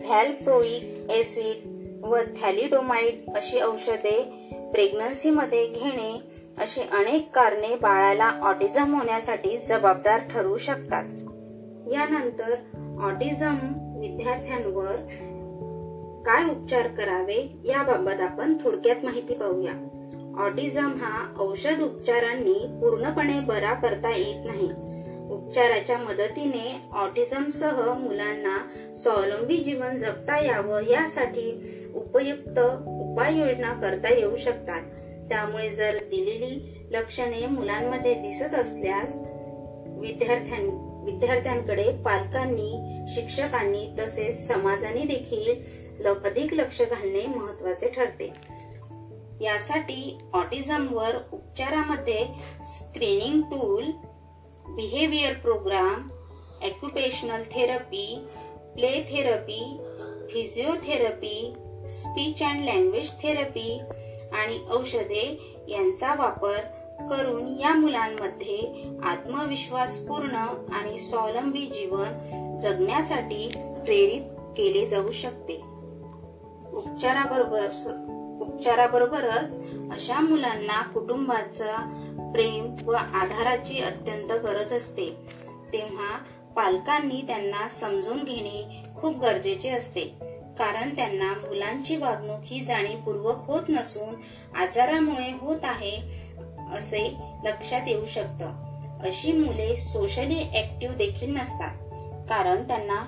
व्हॅलप्रोईक 0.05 1.11
ऍसिड 1.11 1.57
व 2.05 2.17
थॅलिडोमाइड 2.43 3.37
अशी 3.37 3.61
औषधे 3.61 4.21
प्रेग्नन्सीमध्ये 4.73 5.67
घेणे 5.67 6.34
अशी 6.59 6.81
अनेक 6.81 7.31
कारणे 7.35 7.77
बाळाला 7.77 8.25
ऑटिझम 8.25 8.95
होण्यासाठी 8.95 9.59
जबाबदार 9.69 10.21
ठरू 10.21 10.57
शकतात. 10.59 11.05
यानंतर 11.93 12.55
ऑटिझम 13.03 13.57
विद्यार्थ्यांवर 14.01 14.97
काय 16.27 16.45
उपचार 16.45 16.87
करावे 16.87 17.63
याबाबत 17.65 18.21
आपण 18.21 18.55
थोडक्यात 18.55 19.05
माहिती 19.05 19.35
पाहूया. 19.35 19.73
ऑटिझम 20.45 20.93
हा 20.93 21.35
औषध 21.39 21.83
उपचारांनी 21.83 22.79
पूर्णपणे 22.81 23.41
बरा 23.41 23.75
करता 23.75 24.17
येत 24.17 24.47
नाही. 24.47 24.69
उपचाराच्या 25.31 25.99
मदतीने 25.99 26.81
ऑटिझमसह 26.93 27.95
मुलांना 27.95 28.59
स्वावलंबी 28.99 29.57
जीवन 29.57 29.97
जगता 29.97 30.45
यावं 30.45 30.83
यासाठी 30.83 31.65
उपयुक्त 31.95 32.59
उपाययोजना 32.87 33.73
करता 33.73 34.15
येऊ 34.15 34.37
शकतात. 34.37 34.81
त्यामुळे 35.29 35.69
जर 35.75 35.99
दिलेली 36.11 36.59
लक्षणे 36.93 37.47
मुलांमध्ये 37.47 38.15
दिसत 38.15 38.55
असल्यास 38.55 39.17
विद्यार्थ्यां 40.01 40.61
विद्यार्थ्यांकडे 41.05 41.91
पालकांनी 42.05 42.71
शिक्षकांनी 43.15 43.87
तसेच 43.99 44.47
समाजाने 44.47 45.05
देखील 45.07 45.53
अधिक 46.25 46.53
लक्ष 46.55 46.81
घालणे 46.83 47.27
महत्त्वाचे 47.27 47.89
ठरते. 47.89 48.31
यासाठी 49.41 50.19
ऑटिझमवर 50.33 51.17
उपचारामध्ये 51.33 52.25
screening 52.73 53.41
tool 53.43 53.91
behaviour 54.77 55.33
program 55.35 56.09
occupational 56.63 57.43
therapy 57.53 58.07
play 58.75 58.93
therapy 59.11 59.61
physiotherapy 60.33 61.53
speech 61.89 62.43
and 62.43 62.65
language 62.65 63.11
therapy 63.23 63.79
आणि 64.35 64.59
औषधे 64.71 65.55
यांचा 65.69 66.15
वापर 66.15 66.57
करून 67.11 67.59
या 67.59 67.75
मुलांमध्ये 67.75 68.85
आत्मविश्वासपूर्ण 69.03 70.35
आणि 70.75 70.99
स्वावलंबी 70.99 71.67
जीवन 71.67 72.13
जगण्यासाठी 72.61 73.49
प्रेरित 73.85 74.23
केले 74.57 74.87
जाऊ 74.87 75.11
शकते. 75.11 75.55
उपचाराबरोबर 76.73 77.67
उपचाराबरोबरच 78.41 79.55
अशा 79.93 80.21
मुलांना 80.21 80.83
कुटुंबाचा 80.83 81.77
प्रेम 82.33 82.75
व 82.87 82.93
आधाराची 82.93 83.79
अत्यंत 83.79 84.33
गरज 84.33 84.73
असते. 84.73 85.15
तेव्हा 85.73 86.19
पालकांनी 86.57 87.25
त्यांना 87.27 87.69
समजून 87.69 88.25
घेणे 88.25 88.83
खूप 88.97 89.19
गरजेचे 89.21 89.71
असते. 89.71 90.34
कारण 90.59 90.95
त्यांना 90.97 91.31
मुलांची 91.31 91.97
वागणूक 91.97 92.41
ही 92.45 92.65
जाणीवपूर्वक 92.65 93.45
होत 93.47 93.63
नसून 93.69 94.15
आजारामुळे 94.57 95.33
होत 95.41 95.61
आहे 95.63 95.97
असे 96.75 97.17
लक्षात 97.45 97.81
येऊ 97.87 98.07
शकतं. 98.07 98.47
अशी 99.05 99.33
मुले 99.33 99.77
सोशली 99.77 100.41
ऍक्टिव्ह 100.41 100.95
देखील 100.95 101.37
नसतात. 101.37 101.75
कारण 102.29 102.63
त्यांना 102.63 103.01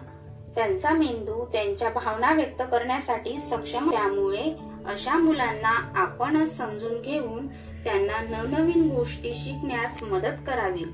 त्यांचा 0.55 0.91
मेंदू 0.91 1.45
त्यांच्या 1.45 1.91
भावना 1.91 2.33
व्यक्त 2.33 2.63
करण्यासाठी 2.71 3.41
सक्षम 3.41 3.91
त्यामुळे 3.91 4.55
अशा 4.87 5.17
मुलांना 5.19 5.93
आपणच 5.95 6.57
समजून 6.57 7.01
घेऊन 7.03 7.47
त्यांना 7.85 8.21
नवनवीन 8.21 8.91
गोष्टी 8.91 9.35
शिकण्यास 9.35 10.03
मदत 10.03 10.39
करावी 10.47 10.85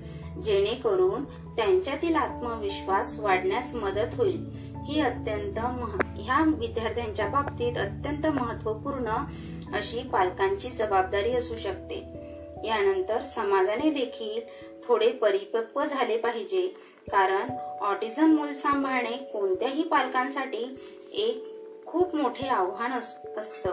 जेणेकरून 0.44 1.24
त्यांच्यातील 1.56 2.16
आत्मविश्वास 2.16 3.18
वाढण्यास 3.18 3.74
मदत 3.74 4.14
होईल. 4.16 4.61
ही 4.86 5.00
अत्यंत 5.00 5.58
मह 5.58 5.98
ह्या 6.16 6.44
विद्यार्थ्यांच्या 6.58 7.26
बाबतीत 7.26 7.78
अत्यंत 7.78 8.26
महत्त्वपूर्ण 8.26 9.10
अशी 9.74 10.02
पालकांची 10.02 10.68
जबाबदारी 10.68 11.32
असू 11.32 11.56
शकते. 11.56 12.04
यानंतर 12.64 13.22
समाजाने 13.22 13.90
देखील 13.90 14.40
थोडे 14.84 15.10
परिपक्व 15.10 15.84
झाले 15.84 16.16
पाहिजे. 16.16 16.66
कारण 17.12 17.50
ऑटिझम 17.80 18.26
मूल 18.26 18.52
सांभाळणे 18.52 19.16
कोणत्याही 19.32 19.82
पालकांसाठी 19.82 20.76
एक 21.12 21.44
खूप 21.86 22.14
मोठे 22.14 22.48
आव्हान 22.48 22.92
अस- 22.92 23.40
असतं. 23.40 23.70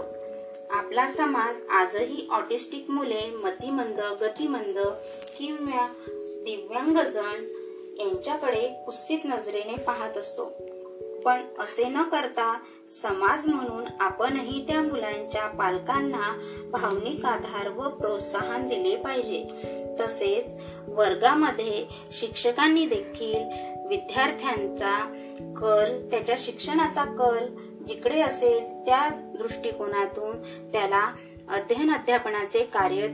आपला 0.70 1.12
समाज 1.12 1.56
आजही 1.70 2.28
ऑटिस्टिक 2.32 2.90
मुले 2.90 3.30
मतिमंद 3.44 4.00
गतिमंद 4.00 4.78
किंवा 5.38 5.88
दिव्यांगजन 6.18 7.56
यांच्याकडे 8.00 8.68
कुस्सित 8.86 9.20
नजरेने 9.26 9.76
पाहत 9.76 10.18
असतो. 10.18 10.54
पण 11.26 11.42
असे 11.60 11.84
न 11.84 12.02
करता 12.02 12.60
समाज 13.02 13.46
म्हणून 13.46 13.88
आपणही 14.00 14.66
त्या 14.68 14.82
मुलांच्या 14.82 15.48
पालकांना 15.48 16.38
भावनिक 16.72 17.26
आधार 17.26 17.68
व 17.68 17.90
प्रोत्साहन 17.90 18.68
दिले 18.68 18.96
पाहिजे. 18.96 19.46
तसेच 20.00 20.54
वर्गामध्ये 20.88 21.86
शिक्षकांनी 22.12 22.86
देखील 22.86 23.44
विद्यार्थ्यांचा 23.88 24.98
कल 25.62 26.10
त्याच्या 26.10 26.36
शिक्षणाचा 26.40 27.04
कल 27.04 27.46
जिकडे 27.88 28.22
असेल 28.22 28.86
त्या 28.86 29.10
दृष्टिकोनातून 29.10 30.38
त्याला 30.72 31.14
अध्ययन 31.50 31.94
अध्यापनाचे 31.94 32.64
कार्य 32.64 33.08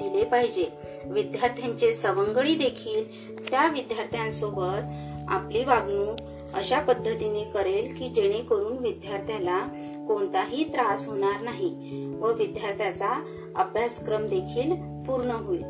दिले 0.00 0.24
पाहिजे. 0.24 0.66
विद्यार्थ्यांचे 1.10 1.92
सवंगडी 1.92 2.54
देखील 2.54 3.04
त्या 3.50 3.68
विद्यार्थ्यांसोबत 3.68 4.90
आपली 5.28 5.64
वागणूक 5.64 6.16
अशा 6.54 6.80
पद्धतीने 6.80 7.44
करेल 7.44 7.94
की 7.98 8.08
जेणेकरून 8.08 8.78
विद्यार्थ्याला 8.78 9.60
कोणताही 10.08 10.64
त्रास 10.64 11.06
होणार 11.06 11.40
नाही 11.40 12.04
व 12.20 12.32
विद्यार्थ्याचा 12.32 13.24
अभ्यासक्रम 13.56 14.26
देखील 14.26 14.72
पूर्ण 15.06 15.30
होईल. 15.30 15.64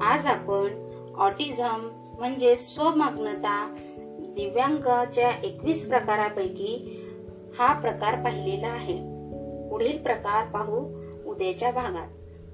आज 0.00 0.26
आपण 0.26 0.68
ऑटिझम 1.16 1.88
म्हणजे 2.18 2.56
स्वमग्नता 2.56 3.74
दिव्यांगाच्या 4.36 5.30
एकवीस 5.30 5.88
प्रकारापैकी 5.88 6.98
हा 7.58 7.80
प्रकार 7.80 8.24
पाहिलेला 8.24 8.68
आहे. 8.68 8.94
पुढील 9.70 9.98
प्रकार 9.98 10.46
पाहू 10.46 10.78
उद्याच्या 11.30 11.70
भागात. 11.70 12.08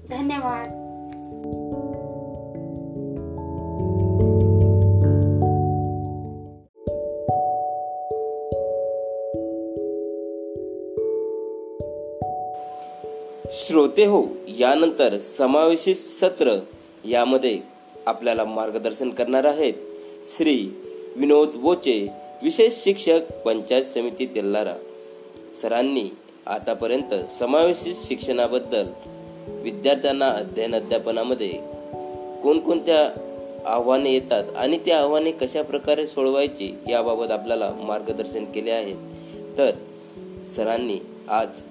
धन्यवाद. 0.09 0.88
होते 13.89 14.05
हो. 14.05 14.23
यानंतर 14.59 15.17
समावेशित 15.17 15.95
सत्र 15.95 16.57
यामध्ये 17.05 17.57
आपल्याला 18.07 18.43
मार्गदर्शन 18.43 19.09
करणार 19.09 19.45
आहेत 19.45 19.73
श्री 20.27 20.55
विनोद 21.15 21.55
बोचे 21.55 21.95
विशेष 22.43 22.73
शिक्षक 22.83 23.31
पंचायत 23.45 23.83
समिती 23.83 24.25
तेल्लारा 24.25 24.73
सरांनी 25.61 26.07
आतापर्यंत 26.45 27.15
समावेशित 27.39 27.95
शिक्षणाबद्दल 27.95 28.85
विद्यार्थ्यांना 29.63 30.27
अध्ययन 30.27 30.75
अध्यापनामध्ये 30.75 31.51
कोणकोणत्या 32.43 33.01
आव्हाने 33.65 34.13
येतात 34.13 34.55
आणि 34.55 34.77
त्या 34.77 34.99
आव्हाने 34.99 35.31
कशा 35.31 35.61
प्रकारे 35.61 36.07
सोडवायची 36.07 36.73
याबाबत 36.89 37.31
आपल्याला 37.31 37.71
मार्गदर्शन 37.81 38.45
केले 38.45 38.71
आहे 38.71 38.93
तर 39.57 39.71
सरांनी 40.55 40.99
आज 41.29 41.61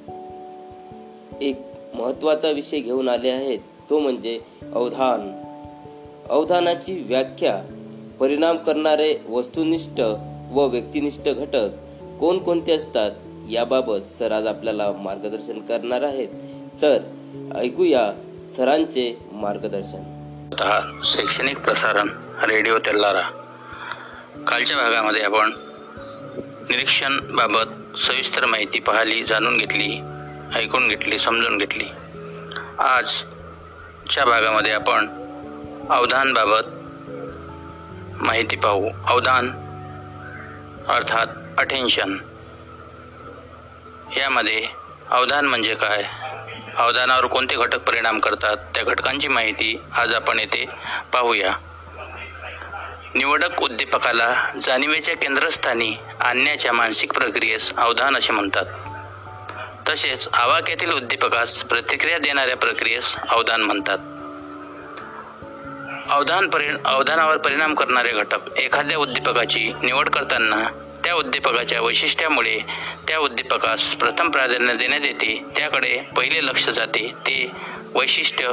एक 1.41 1.68
महत्त्वाचा 1.95 2.51
विषय 2.51 2.81
घेऊन 2.81 3.09
आले 3.09 3.31
आहेत. 3.31 3.59
तो 3.91 3.99
म्हणजे 3.99 4.41
अवधान. 4.75 5.49
अवधानाची 6.31 7.03
व्याख्या 7.07 7.63
परिणाम 8.21 8.57
करणारे 8.57 9.17
वस्तुनिष्ठ 9.29 10.01
व 10.53 10.67
व्यक्तिनिष्ठ 10.67 11.29
घटक 11.29 11.69
कोणकोणते 12.21 12.73
असतात 12.73 13.11
याबाबत 13.51 13.99
सर 14.19 14.33
आज 14.33 14.47
आपल्याला 14.47 14.93
मार्गदर्शन 14.93 15.59
करणार 15.59 16.03
आहेत. 16.03 16.29
तर 16.83 16.99
ऐकूया 17.57 18.13
सरांचे 18.57 19.19
मार्गदर्शन. 19.33 20.03
दहा 20.59 21.01
शैक्षणिक 21.05 21.59
प्रसारण 21.59 22.09
रेडिओ 22.49 22.79
तेल्लारा 22.79 23.23
कालच्या 24.49 24.77
भागामध्ये 24.77 25.23
आपण 25.23 25.53
निरीक्षणबाबत 26.71 27.99
सविस्तर 27.99 28.45
माहिती 28.45 28.79
पाहिली 28.79 29.25
जाणून 29.25 29.59
घेतली. 29.59 30.18
ऐकून 30.55 30.89
घेतली 30.89 31.19
समजून 31.19 31.59
घेतली. 31.59 31.85
आजच्या 32.79 34.25
भागामध्ये 34.25 34.73
आपण 34.73 35.09
अवधानबाबत 35.91 36.69
माहिती 38.23 38.57
पाहू. 38.57 38.89
अवधान 39.07 39.51
अर्थात 40.89 41.27
अटेन्शन 41.59 42.17
यामध्ये 44.17 44.67
अवधान 45.11 45.47
म्हणजे 45.47 45.75
काय? 45.75 46.05
अवधानावर 46.77 47.27
कोणते 47.27 47.57
घटक 47.57 47.79
परिणाम 47.79 48.19
करतात? 48.21 48.57
त्या 48.75 48.85
घटकांची 48.85 49.29
माहिती 49.29 49.81
आज 49.93 50.13
आपण 50.13 50.39
येथे 50.39 50.65
पाहूया. 51.13 51.55
निवडक 53.15 53.63
उद्दीपकाला 53.63 54.35
जाणिवेच्या 54.63 55.17
केंद्रस्थानी 55.17 55.97
आणण्याच्या 56.21 56.73
मानसिक 56.73 57.13
प्रक्रियेस 57.13 57.73
अवधान 57.77 58.17
असे 58.17 58.33
म्हणतात. 58.33 58.65
तसेच 59.89 60.29
आवाक्यातील 60.33 60.93
उद्दीपकास 60.93 61.63
प्रतिक्रिया 61.63 62.19
देणाऱ्या 62.19 62.57
प्रक्रियेस 62.57 63.17
अवधान 63.29 63.61
म्हणतात. 63.61 63.99
अवधान 66.11 66.49
परि 66.49 66.67
अवधानावर 66.85 67.37
परिणाम 67.37 67.75
करणारे 67.75 68.09
घटक 68.09 68.57
एखाद्या 68.57 68.99
उद्दीपकाची 68.99 69.73
निवड 69.83 70.09
करताना 70.09 70.69
त्या 71.05 71.15
उद्दीपकाच्या 71.15 71.81
वैशिष्ट्यामुळे 71.81 72.59
त्या 73.09 73.19
उद्दीपकास 73.19 73.95
प्रथम 73.95 74.31
प्राधान्य 74.31 74.75
देण्यात 74.75 75.01
येते. 75.05 75.45
त्याकडे 75.57 76.01
पहिले 76.17 76.45
लक्ष 76.45 76.69
जाते. 76.69 77.13
ते 77.21 77.51
वैशिष्ट्य 77.95 78.47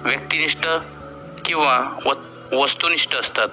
व्यक्तिनिष्ठ 0.00 0.68
किंवा 1.44 1.98
व 2.04 2.12
वस्तुनिष्ठ 2.56 3.14
असतात. 3.14 3.48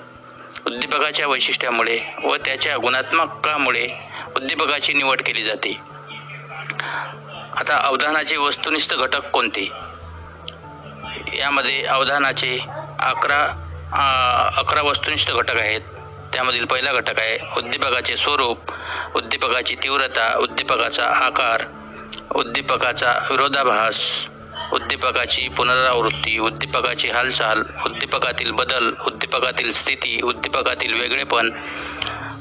उद्दीपकाच्या 0.65 1.27
वैशिष्ट्यामुळे 1.27 1.99
व 2.23 2.35
त्याच्या 2.35 2.77
गुणात्मकामुळे 2.77 3.87
उद्दीपकाची 4.35 4.93
निवड 4.93 5.21
केली 5.21 5.43
जाते. 5.43 5.92
आता 7.57 7.77
अवधानाचे 7.77 8.37
वस्तुनिष्ठ 8.37 8.93
घटक 8.93 9.29
कोणते? 9.31 9.69
यामध्ये 11.39 11.81
अवधानाचे 11.85 12.57
अकरा 12.99 13.41
अकरा 14.57 14.81
वस्तुनिष्ठ 14.81 15.31
घटक 15.31 15.57
आहेत. 15.57 15.81
त्यामधील 16.33 16.65
पहिला 16.65 16.93
घटक 16.93 17.19
आहे 17.19 17.37
उद्दीपकाचे 17.57 18.15
स्वरूप 18.17 18.71
उद्दीपकाची 19.15 19.75
तीव्रता 19.75 20.33
उद्दीपकाचा 20.37 21.05
आकार 21.25 21.63
उद्दीपकाचा 22.35 23.11
विरोधाभास 23.29 23.99
उद्दीपकाची 24.73 25.47
पुनरावृत्ती 25.47 26.37
उद्दीपकाची 26.39 27.09
हालचाल 27.09 27.61
उद्दीपकातील 27.85 28.51
बदल 28.51 28.91
उद्दीपकातील 29.05 29.71
स्थिती 29.71 30.19
उद्दीपकातील 30.21 30.93
वेगळेपण 30.93 31.49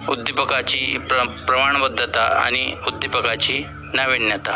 उद्दीपकाची 0.09 0.99
प्र 1.11 1.23
प्रमाणबद्धता 1.47 2.23
आणि 2.39 2.75
उद्दीपकाची 2.87 3.63
नाविन्यता 3.95 4.53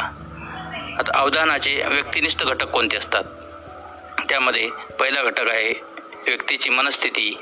आता 0.99 1.19
अवधानाचे 1.19 1.83
व्यक्तिनिष्ठ 1.87 2.43
घटक 2.43 2.67
कोणते 2.67 2.97
असतात? 2.97 3.25
त्यामध्ये 4.29 4.69
पहिला 5.01 5.23
घटक 5.23 5.49
आहे 5.49 5.73
व्यक्तीची 6.27 6.71
मनस्थिती 6.71 7.37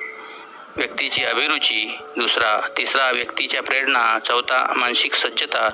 व्यक्तीची 0.77 1.25
अभिरुची 1.25 1.99
दुसरा 2.17 2.69
तिसरा 2.79 3.11
व्यक्तीच्या 3.11 3.63
प्रेरणा 3.63 4.19
चौथा 4.19 4.73
मानसिक 4.77 5.15
सज्जता 5.15 5.69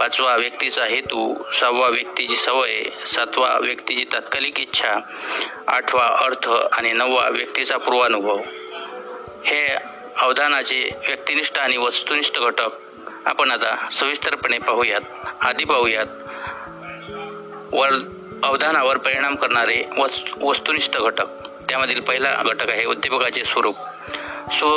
पाचवा 0.00 0.36
व्यक्तीचा 0.36 0.84
हेतू 0.84 1.34
सहावा 1.52 1.88
व्यक्तीची 1.88 2.36
सवय 2.36 2.82
सातवा 3.06 3.58
व्यक्तीची 3.58 4.04
तात्कालिक 4.12 4.60
इच्छा 4.60 4.94
आठवा 5.68 6.06
अर्थ 6.06 6.48
आणि 6.48 6.92
नववा 6.92 7.28
व्यक्तीचा 7.28 7.76
पूर्वानुभव. 7.76 8.40
हे 9.44 9.66
अवधानाचे 10.16 10.90
व्यक्तिनिष्ठ 11.06 11.58
आणि 11.58 11.76
वस्तुनिष्ठ 11.76 12.38
घटक 12.38 12.68
आपण 13.26 13.50
आता 13.50 13.88
सविस्तरपणे 13.92 14.58
पाहूयात 14.58 15.00
आधी 15.40 15.64
पाहूयात. 15.64 16.06
वर 17.72 17.88
अवधानावर 18.42 18.96
परिणाम 18.96 19.34
करणारे 19.34 19.82
वस् 19.98 20.24
वस्तुनिष्ठ 20.42 20.96
घटक. 20.96 21.26
त्यामधील 21.68 22.00
पहिला 22.00 22.42
घटक 22.42 22.70
आहे 22.70 22.84
उद्दीपकाचे 22.84 23.44
स्वरूप. 23.44 23.76
सो 24.52 24.68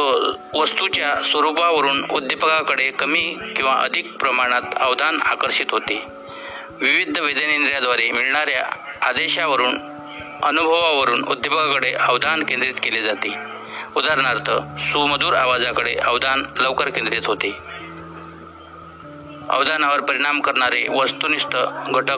वस्तूच्या 0.54 1.24
स्वरूपावरून 1.24 2.04
उद्दीपकाकडे 2.12 2.92
कमी 2.92 3.38
किंवा 3.56 3.74
अधिक 3.74 4.14
प्रमाणात 4.14 4.62
अवधान 4.76 5.22
आकर्षित 5.22 5.66
होते. 5.72 6.04
विविध 6.82 7.20
वेदनेंद्रियाद्वारे 7.20 8.12
मिळणाऱ्या 8.12 8.66
आदेशावरून 9.02 9.78
अनुभवावरून 10.44 11.24
उद्दीपकाकडे 11.24 11.94
अवधान 11.94 12.44
केंद्रित 12.44 12.76
केले 12.84 13.02
जाते. 13.02 13.36
उदाहरणार्थ 13.96 14.52
सुमधुर 14.82 15.34
आवाजाकडे 15.34 15.94
अवधान 15.94 16.44
लवकर 16.60 16.90
केंद्रित 16.90 17.22
होते. 17.26 17.79
अवधानावर 19.50 20.00
परिणाम 20.00 20.40
करणारे 20.40 20.86
वस्तुनिष्ठ 20.90 21.56
घटक 21.88 22.18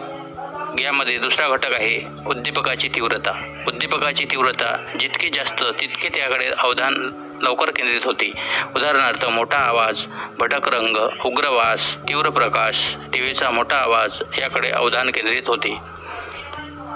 यामध्ये 0.79 1.17
दुसरा 1.17 1.47
घटक 1.47 1.73
आहे 1.73 2.07
उद्दीपकाची 2.27 2.87
तीव्रता. 2.87 3.31
उद्दीपकाची 3.67 4.25
तीव्रता 4.25 4.77
जितकी 4.99 5.29
जास्त 5.29 5.63
तितके 5.81 6.09
त्याकडे 6.09 6.45
अवधान 6.57 6.93
लवकर 7.41 7.69
केंद्रित 7.69 8.01
होते. 8.05 8.31
उदाहरणार्थ 8.75 9.25
मोठा 9.25 9.57
आवाज 9.57 10.05
भटक 10.39 10.69
रंग 10.69 10.97
उग्रवास 11.25 11.97
तीव्र 11.97 12.29
प्रकाश 12.29 12.95
टी 13.13 13.21
व्हीचा 13.21 13.49
मोठा 13.49 13.77
आवाज 13.77 14.21
याकडे 14.39 14.69
अवधान 14.69 15.11
केंद्रित 15.11 15.43
होते. 15.47 15.77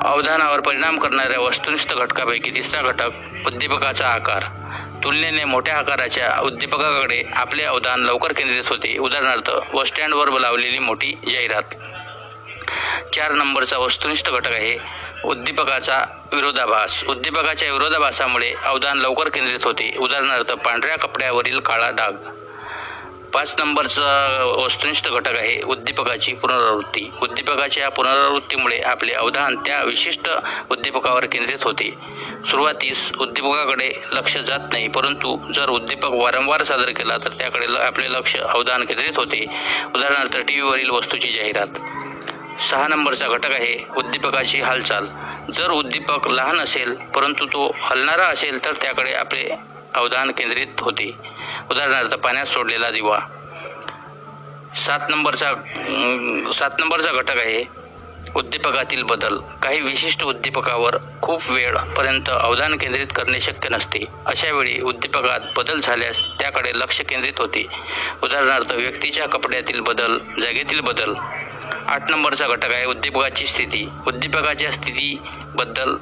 अवधानावर 0.01 0.59
परिणाम 0.59 0.99
करणाऱ्या 0.99 1.39
वस्तुनिष्ठ 1.39 1.93
घटकापैकी 1.93 2.49
तिसरा 2.55 2.81
घटक 2.81 3.09
उद्दीपकाचा 3.45 4.07
आकार. 4.07 4.43
तुलनेने 5.05 5.43
मोठ्या 5.43 5.77
आकाराच्या 5.77 6.41
उद्दीपकाकडे 6.41 7.23
आपले 7.33 7.63
अवधान 7.63 8.01
लवकर 8.01 8.31
केंद्रित 8.31 8.63
होते. 8.65 8.97
उदाहरणार्थ 8.97 9.75
बस 9.75 9.87
स्टँडवर 9.87 10.39
लावलेली 10.39 10.79
मोठी 10.79 11.11
जाहिरात. 11.31 11.63
चार 13.13 13.31
नंबरचा 13.31 13.77
वस्तुनिष्ठ 13.77 14.29
घटक 14.29 14.51
आहे 14.51 14.77
उद्दीपकाचा 15.25 15.99
विरोधाभास. 16.33 17.03
उद्दीपकाच्या 17.07 17.71
विरोधाभासामुळे 17.71 18.53
अवधान 18.63 18.97
लवकर 18.97 19.29
केंद्रित 19.29 19.63
होते. 19.63 19.95
उदाहरणार्थ 19.99 20.51
पांढऱ्या 20.51 20.97
कपड्यावरील 20.97 21.59
काळा 21.59 21.89
डाग. 21.89 22.11
पाच 23.35 23.55
नंबरचा 23.59 24.43
वस्तुनिष्ठ 24.57 25.07
घटक 25.07 25.37
आहे 25.37 25.61
उद्दीपकाची 25.61 26.33
पुनरावृत्ती. 26.33 27.11
उद्दीपकाच्या 27.21 27.89
पुनरावृत्तीमुळे 27.89 28.79
आपले 28.79 29.13
अवधान 29.13 29.55
त्या 29.55 29.83
विशिष्ट 29.83 30.29
उद्दीपकावर 30.71 31.25
केंद्रित 31.25 31.63
होते. 31.63 31.93
सुरुवातीस 32.47 33.11
उद्दीपकाकडे 33.19 33.91
लक्ष 34.11 34.37
जात 34.37 34.59
नाही 34.71 34.87
परंतु 34.87 35.51
जर 35.53 35.69
उद्दीपक 35.69 36.05
वारंवार 36.05 36.63
सादर 36.63 36.89
केला 36.89 37.17
तर 37.17 37.29
त्याकडे 37.29 37.65
ल- 37.67 37.75
आपले 37.75 38.11
लक्ष 38.11 38.37
अवधान 38.37 38.85
केंद्रित 38.85 39.17
होते. 39.17 39.45
उदाहरणार्थ 39.95 40.37
टी 40.37 40.61
व्हीवरील 40.61 40.89
वस्तूची 40.89 41.27
जाहिरात. 41.27 41.79
सहा 42.61 42.87
नंबरचा 42.87 43.27
घटक 43.27 43.51
आहे 43.51 43.85
उद्दीपकाची 43.97 44.61
हालचाल. 44.61 45.07
जर 45.53 45.71
उद्दीपक 45.71 46.27
लहान 46.27 46.59
असेल 46.59 46.93
परंतु 46.93 47.45
तो 47.45 47.75
हलणारा 47.79 48.27
असेल 48.27 48.65
तर 48.65 48.73
त्याकडे 48.81 49.13
आपले 49.13 49.74
अवधान 49.95 50.31
केंद्रित 50.31 50.79
होते. 50.79 51.11
उदाहरणार्थ 51.71 52.13
पाण्यात 52.15 52.45
सोडलेला 52.45 52.89
दिवा. 52.91 53.19
सात 54.77 54.99
नंबरचा 55.09 55.51
सात 56.53 56.71
नंबरचा 56.79 57.11
घटक 57.11 57.37
आहे 57.37 57.63
उद्दीपकातील 58.35 59.03
बदल. 59.03 59.37
काही 59.63 59.79
विशिष्ट 59.81 60.23
उद्दीपकावर 60.23 60.95
खूप 61.21 61.51
वेळपर्यंत 61.51 62.29
अवधान 62.29 62.77
केंद्रित 62.77 63.07
करणे 63.15 63.39
शक्य 63.39 63.69
नसते. 63.69 64.03
अशा 64.25 64.51
वेळी 64.51 64.81
उद्दीपकात 64.81 65.39
बदल 65.57 65.79
झाल्यास 65.79 66.19
त्याकडे 66.39 66.71
लक्ष 66.75 67.01
केंद्रित 67.01 67.33
होते. 67.37 67.65
उदाहरणार्थ 68.23 68.71
व्यक्तीच्या 68.71 69.27
कपड्यातील 69.27 69.79
बदल 69.79 70.17
जागेतील 70.41 70.79
बदल. 70.79 71.13
आठ 71.87 72.11
नंबरचा 72.11 72.47
घटक 72.47 72.71
आहे 72.71 72.85
उद्दीपकाची 72.85 73.45
स्थिती. 73.45 73.89
उद्दीपकाच्या 74.07 74.71
स्थितीबद्दल 74.71 75.95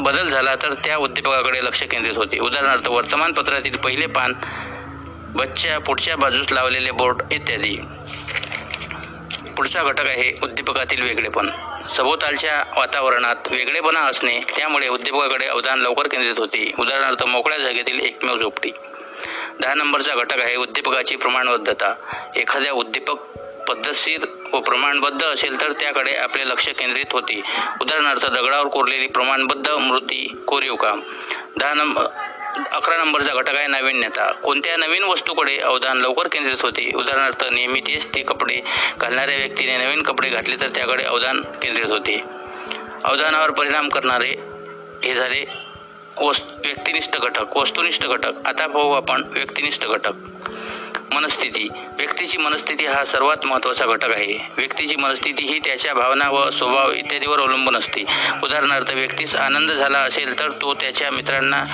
बदल 0.00 0.28
झाला 0.28 0.54
तर 0.54 0.74
त्या 0.84 0.96
उद्दीपकाकडे 0.96 1.64
लक्ष 1.64 1.82
केंद्रित 1.82 2.16
होते. 2.16 2.38
उदाहरणार्थ 2.38 2.88
वर्तमानपत्रातील 2.88 3.76
पहिले 3.76 4.06
पान 4.06 4.32
बच्च्या 5.34 5.78
पुढच्या 5.78 6.16
बाजूस 6.16 6.52
लावलेले 6.52 6.90
बोर्ड 6.90 7.22
इत्यादी. 7.32 7.76
पुढचा 9.56 9.82
घटक 9.82 10.06
आहे 10.06 10.38
उद्दीपकातील 10.42 11.02
वेगळेपण. 11.02 11.50
सभोवतालच्या 11.90 12.64
वातावरणात 12.76 13.36
वेगळेपणा 13.50 14.00
असणे 14.00 14.40
त्यामुळे 14.56 14.88
उद्दीपकाकडे 14.88 15.46
अवधान 15.46 15.78
लवकर 15.78 16.06
केंद्रित 16.06 16.38
होते. 16.38 16.72
उदाहरणार्थ 16.78 17.22
मोकळ्या 17.22 17.58
जागेतील 17.58 18.00
एकमेव 18.00 18.36
झोपडी. 18.36 18.70
दहा 19.60 19.74
नंबरचा 19.74 20.14
घटक 20.14 20.40
आहे 20.40 20.56
उद्दीपकाची 20.56 21.16
प्रमाणबद्धता. 21.16 21.94
एखाद्या 22.36 22.72
उद्दीपक 22.72 23.16
पद्धतशीर 23.68 24.24
व 24.52 24.60
प्रमाणबद्ध 24.60 25.22
असेल 25.24 25.60
तर 25.60 25.72
त्याकडे 25.72 26.14
आपले 26.14 26.48
लक्ष 26.48 26.68
केंद्रित 26.68 27.12
होते. 27.12 27.40
उदाहरणार्थ 27.80 28.26
दगडावर 28.26 28.66
कोरलेली 28.66 29.06
प्रमाणबद्ध 29.06 29.70
मूर्ती 29.70 30.26
कोरीव 30.46 30.74
काम 30.76 31.00
दहा 31.56 31.74
नंबर 31.74 32.06
अकरा 32.72 32.96
नंबरचा 32.96 33.34
घटक 33.34 33.54
आहे 33.56 33.66
नाविन्यता. 33.66 34.30
कोणत्या 34.32 34.76
नवीन 34.76 35.02
वस्तूकडे 35.02 35.56
अवधान 35.58 35.98
लवकर 35.98 36.28
केंद्रित 36.32 36.62
होते. 36.62 36.90
उदाहरणार्थ 36.94 37.44
नेहमी 37.52 37.80
तेच 37.80 38.06
ते 38.14 38.22
कपडे 38.22 38.60
घालणाऱ्या 39.00 39.36
व्यक्तीने 39.36 39.76
नवीन 39.76 40.02
कपडे 40.02 40.28
घातले 40.28 40.56
तर 40.60 40.70
त्याकडे 40.74 41.04
अवधान 41.04 41.40
केंद्रित 41.62 41.90
होते. 41.90 42.20
अवधानावर 43.04 43.50
परिणाम 43.50 43.88
करणारे 43.88 44.34
हे 45.04 45.14
झाले 45.14 45.44
वस् 46.20 46.42
व्यक्तिनिष्ठ 46.64 47.16
घटक 47.16 47.56
वस्तुनिष्ठ 47.56 48.04
घटक. 48.04 48.46
आता 48.46 48.66
पाहू 48.66 48.92
आपण 48.92 49.22
व्यक्तिनिष्ठ 49.30 49.86
घटक. 49.86 50.12
मनस्थिती. 51.12 51.68
व्यक्तीची 51.98 52.38
मनस्थिती 52.38 52.86
हा 52.86 53.04
सर्वात 53.04 53.46
महत्त्वाचा 53.46 53.86
घटक 53.86 54.10
आहे. 54.10 54.38
व्यक्तीची 54.56 54.96
मनस्थिती 54.96 55.42
ही 55.42 55.58
त्याच्या 55.58 55.94
भावना 55.94 56.30
व 56.30 56.50
स्वभाव 56.50 56.92
इत्यादीवर 56.92 57.40
अवलंबून 57.40 57.76
असते. 57.76 58.04
उदाहरणार्थ 58.42 58.92
व्यक्तीस 58.92 59.36
आनंद 59.36 59.70
झाला 59.70 59.98
असेल 59.98 60.38
तर 60.38 60.50
तो 60.50 60.74
त्याच्या 60.74 61.10
मित्रांना 61.10 61.64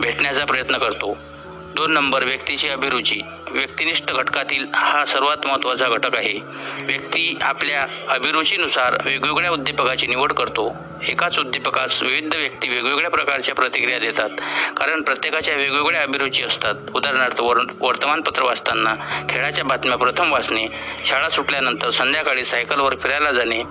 भेटण्याचा 0.00 0.44
प्रयत्न 0.44 0.78
करतो. 0.78 1.33
दोन 1.74 1.92
नंबर 1.92 2.24
व्यक्तीची 2.24 2.68
अभिरुची. 2.68 3.20
व्यक्तिनिष्ठ 3.50 4.04
घटकातील 4.04 4.66
हा 4.74 5.04
सर्वात 5.04 5.46
महत्त्वाचा 5.46 5.88
घटक 5.88 6.16
आहे. 6.16 6.40
व्यक्ती 6.78 7.38
आपल्या 7.40 7.86
अभिरुचीनुसार 8.08 9.02
वेगवेगळ्या 9.04 9.50
उद्दीपकाची 9.50 10.06
निवड 10.06 10.32
करतो. 10.32 10.76
एकाच 11.08 11.38
उद्दीपकास 11.38 12.02
विविध 12.02 12.34
व्यक्ती 12.34 12.68
वेगवेगळ्या 12.68 13.10
प्रकारच्या 13.10 13.54
प्रतिक्रिया 13.54 13.98
देतात. 13.98 14.30
कारण 14.76 15.02
प्रत्येकाच्या 15.02 15.56
वेगवेगळ्या 15.56 16.02
अभिरुची 16.02 16.42
असतात. 16.42 16.74
उदाहरणार्थ 16.94 17.40
वर 17.40 17.56
वर्तमानपत्र 17.80 18.42
वाचताना 18.42 18.94
खेळाच्या 19.30 19.64
बातम्या 19.64 19.98
प्रथम 19.98 20.32
वाचणे 20.32 20.66
शाळा 21.06 21.28
सुटल्यानंतर 21.28 21.90
संध्याकाळी 21.90 22.44
सायकलवर 22.44 22.96
फिरायला 22.96 23.32
जाणे. 23.32 23.62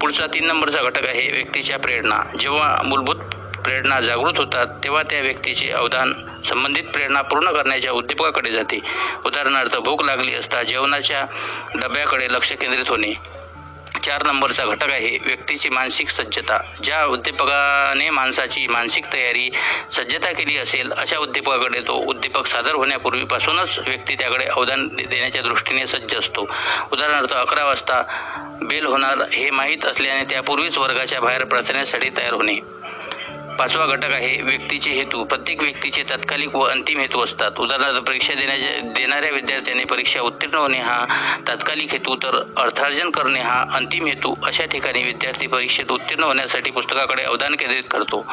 पुढचा 0.00 0.26
तीन 0.26 0.46
नंबरचा 0.46 0.82
घटक 0.82 1.06
आहे 1.06 1.32
व्यक्तीच्या 1.32 1.78
प्रेरणा. 1.78 2.20
जेव्हा 2.40 2.82
मूलभूत 2.84 3.16
प्रेरणा 3.66 4.00
जागृत 4.00 4.32
होतात 4.36 4.66
तेव्हा 4.84 5.02
त्या 5.02 5.20
व्यक्तीचे 5.20 5.70
अवधान 5.70 6.12
संबंधित 6.44 6.82
प्रेरणा 6.82 7.22
पूर्ण 7.22 7.50
करण्याच्या 7.50 7.92
उद्दीपकाकडे 7.92 8.50
जाते. 8.50 8.78
उदाहरणार्थ 9.24 9.76
भूक 9.76 10.02
लागली 10.02 10.34
असता 10.34 10.62
जेवणाच्या 10.62 11.26
डब्याकडे 11.74 12.26
लक्ष 12.30 12.52
केंद्रित 12.52 12.88
होणे. 12.88 13.12
चार 14.04 14.26
नंबरचा 14.26 14.66
घटक 14.66 14.90
आहे 14.90 15.18
व्यक्तीची 15.26 15.68
मानसिक 15.68 16.08
सज्जता. 16.08 16.58
ज्या 16.84 17.06
उद्दीपकाने 17.06 18.10
माणसाची 18.10 18.66
मानसिक 18.66 19.04
तयारी 19.12 19.50
सज्जता 19.92 20.32
केली 20.32 20.56
असेल 20.56 20.92
अशा 20.92 21.18
उद्दीपकाकडे 21.18 21.80
तो 21.80 21.92
उद्दीपक 21.92 22.46
सादर 22.46 22.74
होण्यापूर्वीपासूनच 22.74 23.78
व्यक्ती 23.78 24.14
त्याकडे 24.14 24.44
अवधान 24.44 24.88
दे- 24.88 25.06
देण्याच्या 25.06 25.42
दृष्टीने 25.42 25.86
सज्ज 25.86 26.14
असतो. 26.14 26.42
उदाहरणार्थ 26.92 27.32
अकरा 27.32 27.64
वाजता 27.64 28.02
बेल 28.62 28.86
होणार 28.86 29.28
हे 29.32 29.50
माहीत 29.50 29.84
असल्याने 29.84 30.24
त्यापूर्वीच 30.24 30.78
वर्गाच्या 30.78 31.20
बाहेर 31.20 31.44
प्रार्थनेसाठी 31.44 32.08
तयार 32.16 32.32
होणे. 32.32 32.75
पाचवा 33.58 33.86
घटक 33.86 34.12
आहे 34.12 34.40
व्यक्तीचे 34.42 34.90
हेतू. 34.90 35.24
प्रत्येक 35.24 35.62
व्यक्तीचे 35.62 36.02
तात्कालिक 36.02 36.54
व 36.56 36.60
अंतिम 36.60 36.98
हेतू 36.98 37.20
असतात. 37.20 37.50
उदाहरणार्थ 37.58 37.98
परीक्षा 37.98 38.34
देण्याच्या 38.34 38.80
देणाऱ्या 38.92 39.30
विद्यार्थ्याने 39.30 39.84
परीक्षा 39.84 40.20
उत्तीर्ण 40.20 40.54
होणे 40.54 40.78
हा 40.78 41.04
तात्कालिक 41.48 41.92
हेतू 41.92 42.16
तर 42.16 42.42
अर्थार्जन 42.56 43.10
करणे 43.10 43.40
हा 43.40 43.64
अंतिम 43.74 44.06
हेतू. 44.06 44.34
अशा 44.44 44.64
ठिकाणी 44.64 45.02
विद्यार्थी 45.04 45.46
परीक्षेत 45.46 45.90
उत्तीर्ण 45.90 46.22
होण्यासाठी 46.22 46.70
पुस्तकाकडे 46.70 47.22
अवधान 47.22 47.54
केंद्रित 47.54 47.82
करतो. 47.90 48.24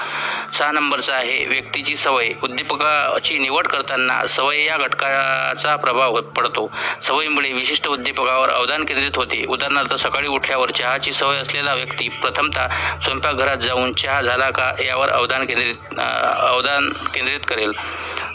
सहा 0.57 0.71
नंबरचा 0.71 1.15
आहे 1.15 1.45
व्यक्तीची 1.45 1.95
सवय. 1.95 2.29
उद्दीपकाची 2.43 3.37
निवड 3.37 3.67
करताना 3.67 4.27
सवय 4.27 4.63
या 4.65 4.77
घटकाचा 4.77 5.75
प्रभाव 5.75 6.21
पडतो. 6.21 6.69
सवयीमुळे 7.03 7.53
विशिष्ट 7.53 7.87
उद्दीपकावर 7.87 8.49
अवधान 8.49 8.85
केंद्रित 8.85 9.15
होते. 9.15 9.43
उदाहरणार्थ 9.49 9.93
सकाळी 9.93 10.27
उठल्यावर 10.27 10.71
चहाची 10.71 11.11
सवय 11.13 11.37
असलेला 11.37 11.73
व्यक्ती 11.73 12.07
प्रथमतः 12.09 12.67
स्वयंपाकघरात 13.03 13.57
जाऊन 13.57 13.93
चहा 13.93 14.21
झाला 14.21 14.49
का 14.49 14.71
यावर 14.79 15.09
अवधान 15.13 15.45
केंद्रित 15.45 15.99
अवधान 15.99 16.89
केंद्रित 17.13 17.45
करेल. 17.47 17.71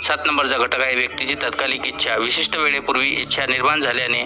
सात 0.06 0.26
नंबरचा 0.26 0.56
घटक 0.58 0.80
आहे 0.80 0.94
व्यक्तीची 0.94 1.34
तात्कालिक 1.34 1.86
इच्छा. 1.86 2.16
विशिष्ट 2.16 2.56
वेळेपूर्वी 2.56 3.08
इच्छा 3.12 3.46
निर्माण 3.46 3.80
झाल्याने 3.80 4.22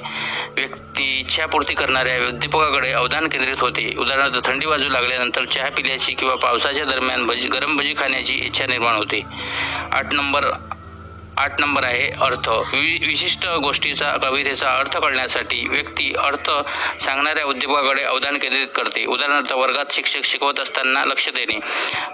व्यक्ती 0.56 1.04
इच्छापूर्ती 1.20 1.74
करणाऱ्या 1.74 2.16
उद्दीपकाकडे 2.28 2.90
अवधान 2.92 3.28
केंद्रित 3.28 3.60
होते. 3.60 3.90
उदाहरणार्थ 3.98 4.46
थंडी 4.46 4.66
वाजू 4.66 4.88
लागल्यानंतर 4.88 5.44
चहा 5.44 5.68
पिल्याची 5.76 6.12
किंवा 6.12 6.34
पावसाच्या 6.34 6.84
दरम्यान 6.84 7.26
भजी 7.26 7.48
गरम 7.48 7.76
भजी 7.76 7.94
खाण्याची 7.98 8.34
इच्छा 8.36 8.66
निर्माण 8.66 8.96
होते. 8.96 9.22
आठ 9.92 10.12
नंबर 10.12 10.50
आठ 11.38 11.60
नंबर 11.60 11.84
आहे 11.84 12.08
अर्थ. 12.20 12.48
वि 12.48 12.98
विशिष्ट 13.06 13.46
गोष्टीचा 13.46 14.16
कवितेचा 14.22 14.74
अर्थ 14.78 14.96
कळण्यासाठी 14.96 15.68
व्यक्ती 15.68 16.14
अर्थ 16.18 16.50
सांगणाऱ्या 17.02 17.44
उद्योगाकडे 17.44 18.02
अवधान 18.02 18.38
केंद्रित 18.38 18.66
करते. 18.74 19.04
उदाहरणार्थ 19.06 19.52
वर्गात 19.52 19.84
शिक्षक 19.90 20.24
शिकवत 20.24 20.60
असताना 20.60 21.04
लक्ष 21.04 21.28
देणे. 21.28 21.58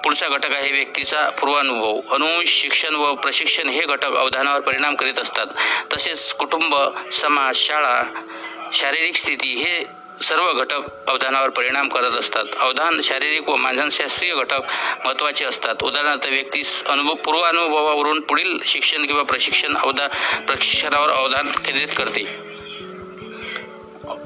पुढचा 0.05 0.29
घटक 0.29 0.53
आहे 0.53 0.73
व्यक्तीचा 0.73 1.29
पूर्वानुभव. 1.29 2.01
अनुवंश 2.15 2.49
शिक्षण 2.49 2.95
व 2.95 3.15
प्रशिक्षण 3.15 3.69
हे 3.69 3.85
घटक 3.85 4.17
अवधानावर 4.17 4.61
परिणाम 4.61 4.95
करीत 4.95 5.19
असतात. 5.19 5.47
तसेच 5.93 6.35
कुटुंब 6.35 6.75
समाज 7.13 7.57
शाळा 7.57 8.03
शारीरिक 8.73 9.17
स्थिती 9.17 9.49
हे 9.49 9.98
सर्व 10.23 10.53
घटक 10.53 10.81
अवधानावर 11.07 11.49
परिणाम 11.49 11.89
करत 11.89 12.11
असतात. 12.11 12.45
अवधान 12.61 13.01
शारीरिक 13.01 13.49
व 13.49 13.57
मानसशास्त्रीय 13.57 14.35
घटक 14.35 14.61
महत्त्वाचे 15.05 15.45
असतात. 15.45 15.75
उदाहरणार्थ 15.83 16.27
व्यक्ती 16.27 16.63
अनुभव 16.87 17.15
पूर्वानुभवावरून 17.15 18.21
पुढील 18.21 18.59
शिक्षण 18.65 19.07
किंवा 19.07 19.23
प्रशिक्षण 19.23 19.77
अवधा 19.77 20.07
प्रशिक्षणावर 20.47 21.11
अवधान 21.11 21.47
केंद्रित 21.47 21.89
करते. 21.97 22.25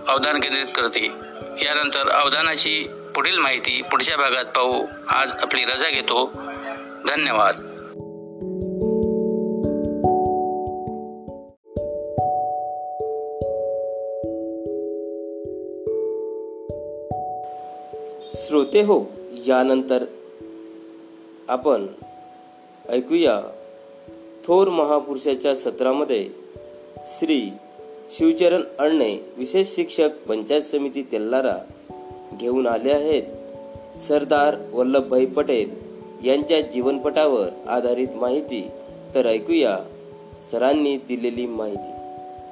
अवधान 0.09 0.41
केंद्रित 0.41 0.67
करते. 0.75 1.05
यानंतर 1.65 2.09
अवधानाची 2.09 2.87
पुढील 3.15 3.39
माहिती 3.39 3.83
पुढच्या 3.83 4.17
भागात 4.17 4.45
पाहू. 4.45 4.87
आज 5.09 5.33
आपली 5.33 5.65
रजा 5.65 5.89
घेतो. 5.89 6.33
धन्यवाद. 7.07 7.72
श्रोते 18.35 18.83
हो 18.83 19.01
यानंतर 19.47 20.05
आपण 21.49 21.87
ऐकूया 22.89 23.41
थोर 24.45 24.69
महापुरुषाच्या 24.69 25.57
सत्रामध्ये 25.57 26.29
श्री 27.05 27.51
शिवचरण 28.11 28.63
अण्णे 28.79 29.33
विशेष 29.37 29.75
शिक्षक 29.75 30.09
पंचायत 30.29 30.63
समिती 30.63 31.03
तेल्लारा 31.03 31.57
घेऊन 32.41 32.67
आले 32.67 32.93
आहेत. 32.93 33.23
सरदार 34.09 34.57
वल्लभभाई 34.73 35.27
पटेल 35.27 35.71
यांच्या 36.29 36.61
जीवनपटावर 36.61 37.49
आधारित 37.67 38.09
माहिती. 38.15 38.69
तर 39.15 39.27
ऐकूया 39.27 39.79
सरांनी 40.53 40.97
दिलेली 40.97 41.47
माहिती. 41.47 42.02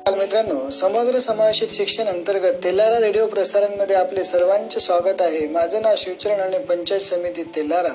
मित्रांनो 0.08 0.70
समग्र 0.70 1.18
समावेशित 1.18 1.68
शिक्षण 1.72 2.06
अंतर्गत 2.08 2.54
तेलारा 2.64 2.98
रेडिओ 3.00 3.26
प्रसारणमध्ये 3.26 3.96
आपले 3.96 4.22
सर्वांचे 4.24 4.80
स्वागत 4.80 5.20
आहे. 5.22 5.46
माझं 5.46 5.82
नाव 5.82 5.94
शिवचरण 5.96 6.40
आणि 6.40 6.58
पंचायत 6.58 7.00
समिती 7.00 7.42
तेलारा. 7.56 7.92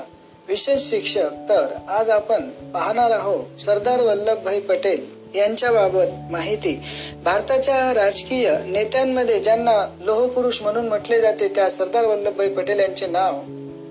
विशेष 0.47 0.89
शिक्षक 0.89 1.33
तर 1.49 1.73
आज 1.89 2.09
आपण 2.09 2.49
पाहणार 2.73 3.11
आहोत 3.11 3.59
सरदार 3.61 4.01
वल्लभभाई 4.01 4.59
पटेल 4.59 5.05
यांच्याबाबत 5.35 6.31
माहिती. 6.31 6.75
भारताच्या 7.23 7.93
राजकीय 7.93 8.49
नेत्यांमध्ये 8.65 9.39
ज्यांना 9.39 9.77
लोहपुरुष 10.01 10.61
म्हणून 10.61 10.87
म्हटले 10.87 11.21
जाते 11.21 11.47
त्या 11.55 11.69
सरदार 11.69 12.05
वल्लभभाई 12.05 12.49
पटेल 12.49 12.79
यांचे 12.79 13.07
नाव 13.07 13.41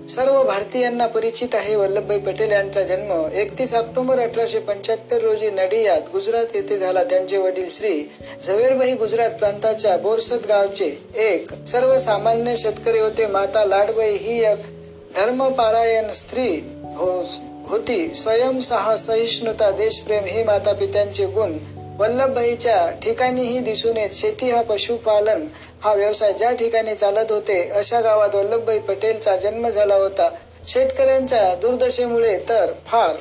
सर्व 0.09 0.43
भारतीयांना 0.43 1.05
परिचित 1.07 1.55
आहे 1.55 1.75
वल्लभभाई 1.75 2.17
पटेल 2.19 2.51
यांचा 2.51 2.81
जन्म 2.83 3.11
एकतीस 3.33 3.73
ऑक्टोबर 3.73 4.19
अठराशे 4.19 4.59
पंच्याहत्तर 4.59 5.21
रोजी 5.21 5.49
नडियात 5.51 6.01
गुजरात 6.13 6.55
येथे 6.55 6.77
झाला. 6.77 7.03
त्यांचे 7.03 7.37
वडील 7.37 7.69
श्री 7.69 7.93
झवेरभाई 8.43 8.93
गुजरात 8.93 9.29
प्रांताच्या 9.29 9.95
बोरसद 9.97 10.45
गावचे 10.47 10.89
एक 11.17 11.53
सर्वसामान्य 11.67 12.55
शेतकरी 12.57 12.99
होते. 12.99 13.25
माता 13.27 13.65
लाडबाई 13.65 14.15
ही 14.15 14.43
एक 14.45 14.59
धर्मपारायण 15.15 16.11
स्त्री 16.11 16.47
हो 16.97 17.11
होती. 17.67 18.13
स्वयंसहा 18.15 18.95
सहिष्णुता 18.95 19.71
देशप्रेम 19.71 20.23
हे 20.23 20.43
माता 20.43 20.73
पित्यांचे 20.73 21.25
गुण 21.25 21.57
वल्लभभाईच्या 21.99 22.89
ठिकाणीही 23.03 23.59
दिसून 23.59 23.97
येत 23.97 24.13
शेती 24.13 24.49
हा 24.51 24.61
पशुपालन 24.61 25.45
हा 25.83 25.93
व्यवसाय 25.93 26.33
ज्या 26.33 26.51
ठिकाणी 26.51 26.95
चालत 26.95 27.31
होते 27.31 27.69
अशा 27.69 27.99
गावात 28.01 28.35
वल्लभभाई 28.35 28.79
पटेलचा 28.79 29.35
जन्म 29.35 29.69
झाला 29.69 29.95
होता. 29.95 30.29
शेतकऱ्यांच्या 30.67 31.55
दुर्दशेमुळे 31.55 32.37
तर 32.49 32.71
फार 32.87 33.15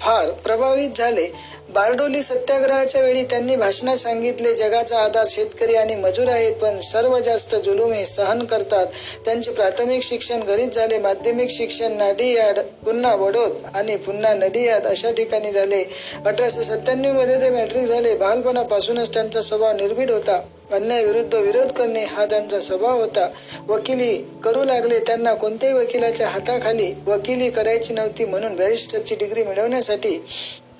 फार 0.00 0.30
प्रभावित 0.44 0.90
झाले. 0.96 1.26
बारडोली 1.74 2.22
सत्याग्रहाच्या 2.22 3.00
वेळी 3.00 3.22
त्यांनी 3.22 3.54
भाषणात 3.56 3.96
सांगितले 3.96 4.52
जगाचा 4.54 4.98
आधार 4.98 5.26
शेतकरी 5.28 5.74
आणि 5.74 5.94
मजूर 5.94 6.28
आहेत 6.28 6.52
पण 6.52 6.78
सर्व 6.80 7.18
जास्त 7.18 7.54
जुलूम 7.56 7.92
हे 7.92 8.04
सहन 8.06 8.44
करतात. 8.44 8.86
त्यांचे 9.24 9.50
प्राथमिक 9.50 10.02
शिक्षण 10.02 10.40
घरीच 10.40 10.74
झाले 10.74 10.98
माध्यमिक 10.98 11.50
शिक्षण 11.50 11.92
नाडियाड 11.92 12.58
पुन्हा 12.84 13.14
वडोद 13.14 13.56
आणि 13.74 13.96
पुन्हा 13.96 14.34
नडियाद 14.34 14.86
अशा 14.86 15.10
ठिकाणी 15.10 15.52
झाले. 15.52 15.82
अठराशे 16.26 16.64
सत्त्याण्णवमध्ये 16.64 17.40
ते 17.40 17.50
मॅट्रिक 17.50 17.84
झाले. 17.84 18.14
बालपणापासूनच 18.14 19.14
त्यांचा 19.14 19.42
स्वभाव 19.42 19.76
निर्भीड 19.76 20.10
होता. 20.10 20.40
अन्यायविरुद्ध 20.72 21.34
विरोध 21.34 21.72
करणे 21.72 22.04
हा 22.04 22.24
त्यांचा 22.24 22.60
स्वभाव 22.60 23.00
होता. 23.00 23.28
वकिली 23.68 24.16
करू 24.44 24.64
लागले 24.64 24.98
त्यांना 24.98 25.34
कोणत्याही 25.34 25.74
वकिलाच्या 25.74 26.28
हाताखाली 26.28 26.92
वकिली 27.06 27.50
करायची 27.50 27.94
नव्हती 27.94 28.24
म्हणून 28.24 28.56
बॅरिस्टरची 28.56 29.14
डिग्री 29.14 29.42
मिळवण्यासाठी 29.42 30.18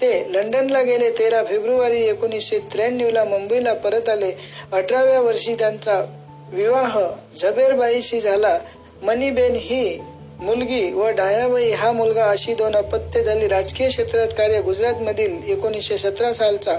ते 0.02 0.32
लंडनला 0.32 0.82
गेले 0.82 1.10
तेरा 1.10 1.44
फेब्रुवारी 1.44 2.04
एकोणीसशे 2.04 2.58
त्र्याण्णवला 2.58 3.24
मुंबईला 3.24 3.74
परत 3.74 4.08
आले. 4.08 4.32
अठराव्या 4.72 5.20
वर्षी 5.20 5.54
त्यांचा 5.54 6.04
विवाह 6.52 7.00
झबेरबाईशी 7.36 8.20
झाला. 8.20 8.58
मनीबेन 9.02 9.54
ही 9.54 9.98
मुलगी 10.40 10.92
व 10.92 11.08
डायाबाई 11.08 11.70
हा 11.70 11.92
मुलगा 11.92 12.24
अशी 12.24 12.54
दोन 12.54 12.76
अपत्य 12.76 13.22
झाली. 13.22 13.48
राजकीय 13.48 13.88
क्षेत्रात 13.88 14.28
कार्य 14.28 14.60
गुजरातमधील 14.60 15.36
एकोणीसशे 15.48 15.98
सतरा 15.98 16.32
सालचा 16.32 16.78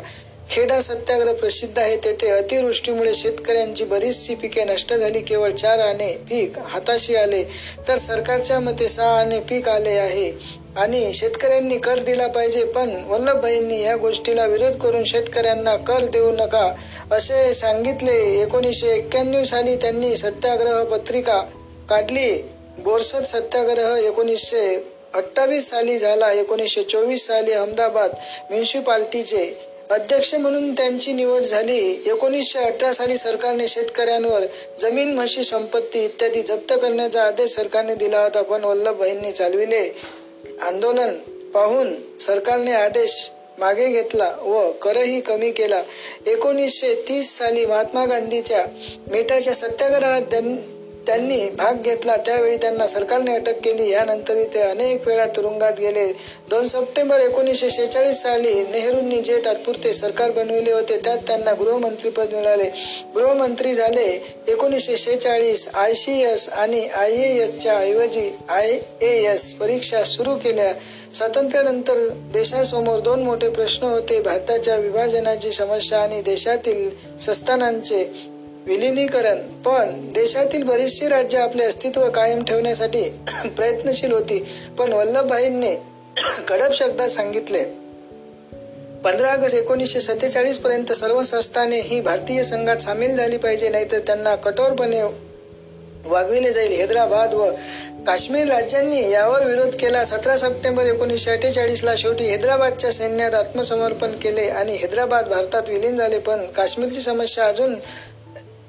खेडा 0.49 0.81
सत्याग्रह 0.81 1.33
प्रसिद्ध 1.33 1.79
आहे. 1.79 1.97
तेथे 1.97 2.29
अतिवृष्टीमुळे 2.29 3.15
शेतकऱ्यांची 3.15 3.83
बरीचशी 3.83 4.35
पिके 4.35 4.63
नष्ट 4.63 4.93
झाली. 4.93 5.19
केवळ 5.19 5.51
चार 5.51 5.79
आणे 5.79 6.11
पीक 6.13 6.59
हाताशी 6.59 7.15
आले. 7.15 7.43
तर 7.87 7.97
सरकारच्या 7.97 8.59
मते 8.59 8.89
सहा 8.89 9.19
आणे 9.19 9.39
पीक 9.39 9.69
आले 9.69 9.89
आहे. 9.89 10.62
आणि 10.77 11.13
शेतकऱ्यांनी 11.13 11.77
कर 11.77 11.99
दिला 11.99 12.27
पाहिजे 12.27 12.63
पण 12.65 12.89
वल्लभभाईंनी 13.07 13.81
या 13.81 13.95
गोष्टीला 13.95 14.45
विरोध 14.45 14.75
करून 14.77 15.03
शेतकऱ्यांना 15.03 15.75
कर 15.77 16.05
देऊ 16.05 16.31
नका 16.31 16.69
असे 17.11 17.53
सांगितले. 17.53 18.15
एकोणीसशे 18.41 18.87
एक्क्याण्णव 18.87 19.43
साली 19.43 19.75
त्यांनी 19.75 20.15
सत्याग्रह 20.17 20.83
पत्रिका 20.83 21.39
काढली. 21.89 22.31
बोरसद 22.77 23.23
सत्याग्रह 23.25 23.97
एकोणीसशे 23.97 24.63
अठ्ठावीस 25.13 25.69
साली 25.69 25.97
झाला. 25.99 26.31
एकोणीसशे 26.31 26.83
चोवीस 26.83 27.25
साली 27.27 27.51
अहमदाबाद 27.51 28.15
म्युन्सिपाल्टीचे 28.49 29.45
अध्यक्ष 29.91 30.33
म्हणून 30.35 30.73
त्यांची 30.73 31.13
निवड 31.13 31.41
झाली. 31.41 31.79
एकोणीसशे 32.05 32.59
अठरा 32.59 32.93
साली 32.93 33.17
सरकारने 33.17 33.67
शेतकऱ्यांवर 33.67 34.45
जमीन 34.79 35.13
म्हशी 35.15 35.43
संपत्ती 35.43 36.03
इत्यादी 36.05 36.41
जप्त 36.41 36.73
करण्याचा 36.73 37.23
आदेश 37.23 37.55
सरकारने 37.55 37.95
दिला 37.95 38.23
होता 38.23 38.41
पण 38.41 38.63
वल्लभभाईंनी 38.63 39.31
चालविले. 39.31 39.87
आंदोलन 40.61 41.13
पाहून 41.53 42.17
सरकारने 42.19 42.71
आदेश 42.73 43.31
मागे 43.59 43.87
घेतला 43.87 44.31
व 44.41 44.71
करही 44.71 45.21
कमी 45.21 45.51
केला. 45.51 45.83
एकोणीसशे 46.27 46.93
तीस 46.95 47.37
साली 47.37 47.65
महात्मा 47.65 48.05
गांधीच्या 48.05 48.65
मिठाच्या 49.07 49.53
सत्याग्रहात 49.53 50.21
त्यांनी 51.07 51.49
भाग 51.49 51.81
घेतला. 51.81 52.15
त्यावेळी 52.17 52.57
त्यांना 52.57 52.87
सरकारने 52.87 53.35
अटक 53.35 53.59
केली. 53.63 53.89
यानंतरही 53.91 54.45
ते 54.53 54.61
अनेक 54.61 55.07
वेळा 55.07 55.25
तुरुंगात 55.25 55.79
गेले. 55.79 56.05
दोन 56.49 56.67
सप्टेंबर 56.67 57.19
एकोणीसशे 57.19 57.69
शेहेचाळीस 57.71 58.21
साली 58.21 58.53
नेहरूंनी 58.63 59.21
जे 59.21 59.37
तात्पुरते 59.45 59.93
सरकार 59.93 60.31
बनविले 60.31 60.71
होते 60.71 60.97
त्यात 60.97 61.17
त्यांना 61.17 61.53
गृहमंत्रीपद 61.53 62.33
मिळाले. 62.33 62.69
गृहमंत्री 63.15 63.73
झाले 63.73 64.09
एकोणीसशे 64.47 64.97
शेहेचाळीस. 64.97 65.67
आय 65.73 65.93
सी 65.93 66.21
एस 66.23 66.49
आणि 66.49 66.87
आय 66.95 67.11
ए 67.11 67.37
एसच्या 67.43 67.77
ऐवजी 67.79 68.29
आय 68.49 68.79
ए 69.01 69.33
एस 69.33 69.53
परीक्षा 69.53 70.03
सुरू 70.03 70.35
केल्या. 70.35 70.73
स्वातंत्र्यानंतर 71.13 72.07
देशासमोर 72.33 72.99
दोन 72.99 73.23
मोठे 73.23 73.49
प्रश्न 73.49 73.85
होते. 73.85 74.21
भारताच्या 74.21 74.75
विभाजनाची 74.75 75.51
समस्या 75.51 75.99
आणि 75.99 76.21
देशातील 76.21 76.89
संस्थानांचे 77.21 78.32
विलिनीकरण. 78.67 79.37
पण 79.61 80.11
देशातील 80.13 80.63
बरीचशी 80.63 81.07
राज्य 81.07 81.37
आपले 81.37 81.63
अस्तित्व 81.63 82.09
कायम 82.09 82.43
ठेवण्यासाठी 82.43 83.03
प्रयत्नशील 83.45 84.11
होती. 84.11 84.45
पण 84.77 84.93
वल्लभभाईंनी 84.93 85.75
कडक 86.47 86.73
शब्दात 86.73 87.09
सांगितले 87.09 87.63
पंधरा 89.03 89.31
ऑगस्ट 89.33 89.55
एकोणीसशे 89.55 90.01
सत्तेचाळीस 90.01 90.57
पर्यंत 90.57 90.91
सर्व 90.91 91.23
संस्थाने 91.23 91.79
ही 91.79 91.99
भारतीय 92.01 92.43
संघात 92.43 92.77
सामील 92.77 93.17
झाली 93.17 93.37
पाहिजे 93.37 93.69
नाहीतर 93.69 93.99
त्यांना 93.99 94.35
कठोरपणे 94.35 95.01
वागविले 96.05 96.51
जाईल. 96.53 96.71
हैदराबाद 96.71 97.33
व 97.33 97.51
काश्मीर 98.07 98.47
राज्यांनी 98.47 99.11
यावर 99.11 99.45
विरोध 99.45 99.75
केला. 99.75 100.03
सतरा 100.05 100.37
सप्टेंबर 100.37 100.83
एकोणीसशे 100.83 101.31
अठ्ठेचाळीसला 101.31 101.95
शेवटी 101.95 102.23
हैदराबादच्या 102.23 102.91
सैन्यात 102.91 103.33
आत्मसमर्पण 103.33 104.11
केले 104.11 104.41
आणि 104.41 104.75
हैदराबाद 104.75 105.27
भारतात 105.27 105.69
विलीन 105.69 105.97
झाले. 105.97 106.19
पण 106.19 106.45
काश्मीरची 106.45 107.01
समस्या 107.01 107.45
अजून 107.45 107.75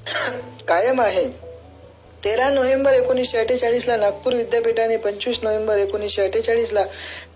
कायम 0.69 1.01
आहे. 1.01 1.55
तेरा 2.25 2.49
नोव्हेंबर 2.49 2.93
एकोणीसशे 2.93 3.39
अठ्ठेचाळीसला 3.39 3.97
नागपूर 3.97 4.33
विद्यापीठाने 4.33 4.97
पंचवीस 4.97 5.39
नोव्हेंबर 5.43 5.77
एकोणीसशे 5.77 6.23
अठ्ठेचाळीसला 6.23 6.83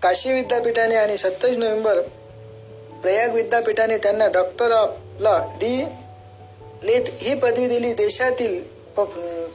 काशी 0.01 0.33
विद्यापीठाने 0.33 0.95
आणि 0.95 1.17
सत्तावीस 1.17 1.57
नोव्हेंबर 1.57 2.01
प्रयाग 3.01 3.29
विद्यापीठाने 3.29 3.97
त्यांना 3.97 4.27
doctor 4.27 4.71
of 4.71 4.89
law 5.19 5.39
D 5.39 5.85
Litt 6.83 7.03
ही 7.07 7.35
पदवी 7.35 7.67
दिली. 7.67 7.93
देशातील 7.93 8.63
प- 8.97 9.01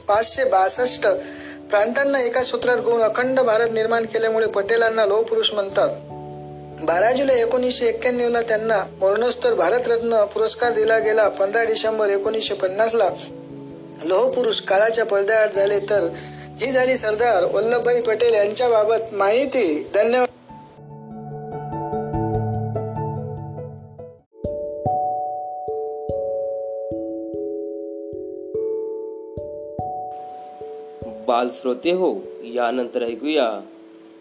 पाचशे 0.07 0.43
बासष्ट 0.43 1.07
प्रांतांना 1.69 2.21
एका 2.21 2.43
सूत्रात 2.43 2.77
गुण 2.77 3.01
अखंड 3.01 3.39
भारत 3.39 3.67
निर्माण 3.71 4.05
केल्यामुळे 4.05 4.47
पटेलांना 4.47 5.05
लोह 5.05 5.21
पुरुष 5.21 5.51
म्हणतात. 5.51 5.89
बारा 6.83 7.11
जुलै 7.11 7.33
एकोणीसशे 7.33 7.85
एक्क्याण्णवला 7.85 8.41
त्यांना 8.41 8.83
मरणोत्तर 9.01 9.53
भारतरत्न 9.53 10.25
पुरस्कार 10.25 10.73
दिला 10.73 10.97
गेला. 10.99 11.27
पंधरा 11.27 11.63
डिसेंबर 11.63 12.09
एकोणीसशे 12.09 12.53
पन्नासला 12.53 13.09
लोहपुरुष 14.03 14.61
काळाच्या 14.61 15.05
पडद्याआड 15.05 15.51
झाले 15.51 15.79
तर 15.79 16.09
ही 16.61 16.71
झाली 16.71 16.97
सरदार 16.97 17.43
वल्लभभाई 17.43 18.01
पटेल 18.01 18.33
यांच्याबाबत 18.33 19.13
माहिती. 19.13 19.87
धन्यवाद. 19.95 20.29
बाल 31.27 31.49
श्रोते 31.53 31.91
हो 31.91 32.15
यानंतर 32.43 33.03
ऐकूया 33.03 33.61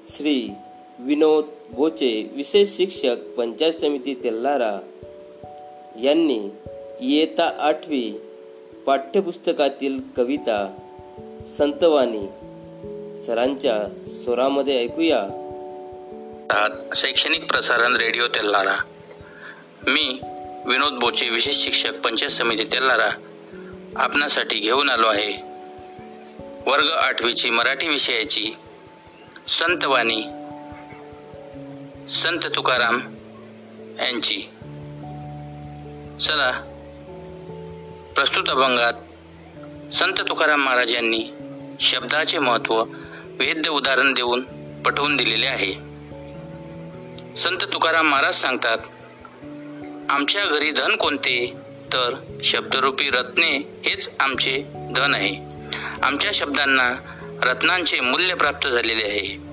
श्री 0.08 0.54
विनोद 0.98 1.44
बोचे 1.70 2.30
विशेष 2.32 2.68
शिक्षक 2.76 3.16
पंचायत 3.36 3.72
समिती 3.72 4.14
तेल्लारा 4.14 4.80
यांनी 6.02 6.48
इयत्ता 7.00 7.50
आठवी 7.58 8.12
पाठ्यपुस्तकातील 8.86 10.00
कविता 10.16 10.76
संतवाणी 11.58 12.26
सरांच्या 13.26 13.88
स्वरामध्ये 14.24 14.82
ऐकूया. 14.82 15.22
शैक्षणिक 16.96 17.46
प्रसारण 17.50 17.96
रेडिओ 17.96 18.26
तेल्लारा 18.26 18.74
मी 19.86 20.18
विनोद 20.66 20.92
बोचे 20.92 21.28
विशेष 21.28 21.56
शिक्षक 21.56 22.00
पंचायत 22.00 22.30
समिती 22.30 22.64
तेल्लारा 22.64 23.10
आपणासाठी 23.96 24.56
घेऊन 24.58 24.88
आलो 24.88 25.06
आहे. 25.06 25.32
वर्ग 26.70 26.88
आठवीची 26.88 27.50
मराठी 27.50 27.88
विषयाची 27.88 28.46
संतवाणी 29.48 30.22
संत 32.10 32.38
तुकाराम 32.56 33.00
यांची. 34.00 34.42
चला 36.24 36.50
प्रस्तुत 38.14 38.48
अभंगात 38.48 38.92
संत 39.94 40.12
तुकाराम 40.28 40.60
महाराज 40.60 40.94
यांनी 40.94 41.28
शब्दाचे 41.80 42.38
महत्त्व 42.38 42.84
वेद्य 43.28 43.70
उदाहरण 43.70 44.12
देऊन 44.12 44.42
पटवून 44.82 45.16
दिलेले 45.16 45.46
आहे. 45.46 45.72
संत 47.36 47.58
तुकाराम 47.72 48.06
महाराज 48.06 48.34
सांगतात 48.34 48.78
आमच्या 50.10 50.44
घरी 50.44 50.70
धन 50.70 50.96
कोणते? 50.96 51.54
तर 51.92 52.14
शब्दरूपी 52.44 53.10
रत्ने 53.10 53.80
हेच 53.84 54.10
आमचे 54.20 54.64
धन 54.96 55.14
आहे. 55.14 55.34
आमच्या 56.02 56.30
शब्दांना 56.34 56.92
रत्नांचे 57.42 58.00
मूल्य 58.00 58.34
प्राप्त 58.34 58.68
झालेले 58.68 59.04
आहे. 59.04 59.44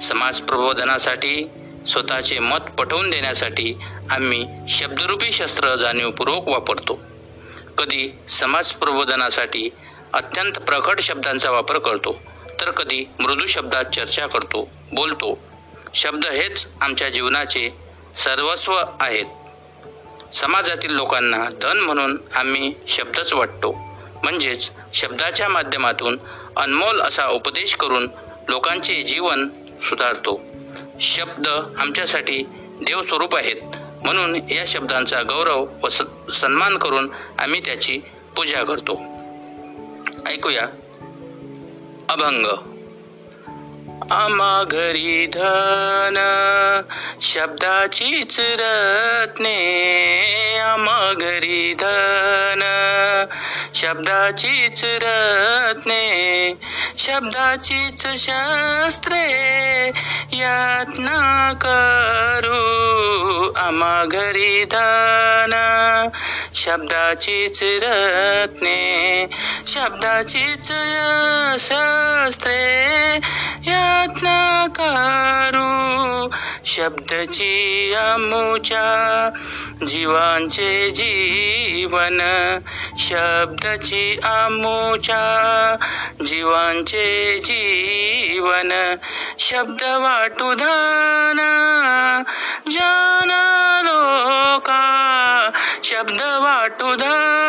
समाज 0.00 0.40
प्रबोधनासाठी 0.40 1.50
स्वतःचे 1.86 2.38
मत 2.38 2.58
पटवून 2.58 3.10
देण्यासाठी 3.10 3.74
आम्ही 4.10 4.46
शब्दरूपी 4.68 5.32
शस्त्र 5.32 5.74
जाणीवपूर्वक 5.76 6.48
वापरतो. 6.48 7.00
कधी 7.78 8.18
समाज 8.28 8.72
प्रबोधनासाठी 8.72 9.68
अत्यंत 10.12 10.52
प्रखट 10.52 11.00
शब्दांचा 11.00 11.50
वापर 11.50 11.78
करतो 11.78 12.22
तर 12.60 12.70
कधी 12.70 13.04
मृदू 13.20 13.46
शब्दात 13.46 13.84
चर्चा 13.84 14.26
करतो 14.26 14.68
बोलतो. 14.92 15.38
शब्द 15.94 16.26
हेच 16.26 16.66
आमच्या 16.80 17.08
जीवनाचे 17.08 17.70
सर्वस्व 18.24 18.72
आहेत. 19.00 19.24
समाजातील 20.34 20.90
लोकांना 20.90 21.48
धन 21.62 21.76
म्हणून 21.76 22.18
आम्ही 22.34 22.72
शब्दच 22.88 23.32
वाटतो. 23.32 23.72
म्हणजेच 24.22 24.70
शब्दाच्या 24.94 25.48
माध्यमातून 25.48 26.18
अनमोल 26.56 27.00
असा 27.00 27.26
उपदेश 27.28 27.74
करून 27.74 28.08
लोकांचे 28.48 29.02
जीवन 29.02 29.48
सुधारतो. 29.88 30.40
शब्द 31.00 31.48
आमच्यासाठी 31.78 32.44
देवस्वरूप 32.82 33.36
आहेत. 33.36 33.56
म्हणून 34.04 34.34
या 34.50 34.64
शब्दांचा 34.66 35.22
गौरव 35.22 35.66
व 35.82 35.88
सन्मान 36.32 36.78
करून 36.78 37.10
आम्ही 37.38 37.60
त्याची 37.60 38.00
पूजा 38.36 38.62
करतो. 38.62 39.02
ऐकूया. 40.26 40.66
अभंग. 42.08 42.46
आम्हा 44.10 44.64
घरी 44.70 45.26
धन 45.26 46.80
शब्दाचीच 47.20 48.40
रत्ने 48.40 49.56
आम्हा 50.58 51.12
घरी 51.12 51.74
धन 51.74 52.62
शब्दाचीच 53.76 54.80
रत्ने 55.02 56.04
शब्दाचीच 56.98 58.06
शास्त्रे 58.18 59.24
यातना 60.38 61.18
करू 61.64 62.62
आम्हा 63.64 64.04
घरी 64.04 64.64
धन 64.74 65.54
शब्दाचीच 66.62 67.60
रत्ने 67.84 68.80
शब्दाचीच 69.74 70.72
शास्त्रे 71.60 72.62
यातना 73.66 74.66
कारू 74.70 75.66
शब्दची 76.64 77.94
आमुच्या 77.98 79.30
जीवांचे 79.86 80.90
जीवन. 80.90 82.18
शब्दची 82.98 84.18
आमुच्या 84.22 85.76
जीवांचे 86.26 87.38
जीवन. 87.44 88.94
शब्द 89.38 89.82
वाटू 89.82 90.54
धन 90.54 91.36
जन 92.70 93.30
लोका. 93.84 94.82
शब्द 95.84 96.22
वाटू 96.22 96.94
धन 96.94 97.46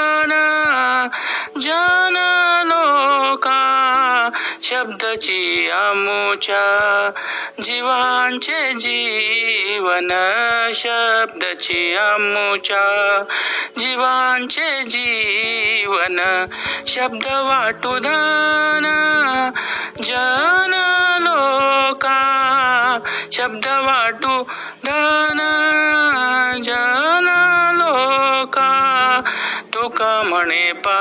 शब्दची 4.77 5.69
आमुच्या 5.69 7.11
जीवांचे 7.61 8.73
जीवन 8.73 10.07
शब्दची 10.73 11.95
आमुच्या 11.95 13.23
जीवांचे 13.79 14.83
जीवन 14.83 16.45
शब्द 16.87 17.25
वाटू 17.25 17.99
धन 17.99 19.49
जन 20.03 20.73
लोका. 21.21 22.23
शब्द 23.31 23.67
वाटू 23.67 24.43
धन 24.83 25.39
तुका 29.87 30.23
म्हणे 30.25 30.71
पा. 30.71 30.97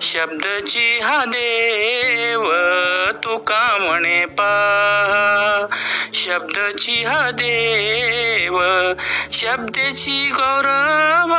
शब्दची 0.00 1.00
हा 1.02 1.24
देव 1.24 2.52
तुका 3.12 3.76
म्हणे 3.80 4.24
पा. 4.24 5.66
शब्दची 6.14 7.04
हा 7.04 7.30
देव 7.30 8.62
शब्दाची 9.32 10.30
गौरव 10.30 11.34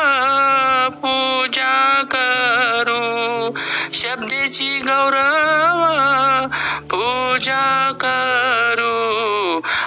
पूजा 0.90 2.04
करू. 2.12 3.52
शब्दची 3.94 4.80
गौरव 4.80 5.82
पूजा 6.84 7.92
करू. 8.00 8.96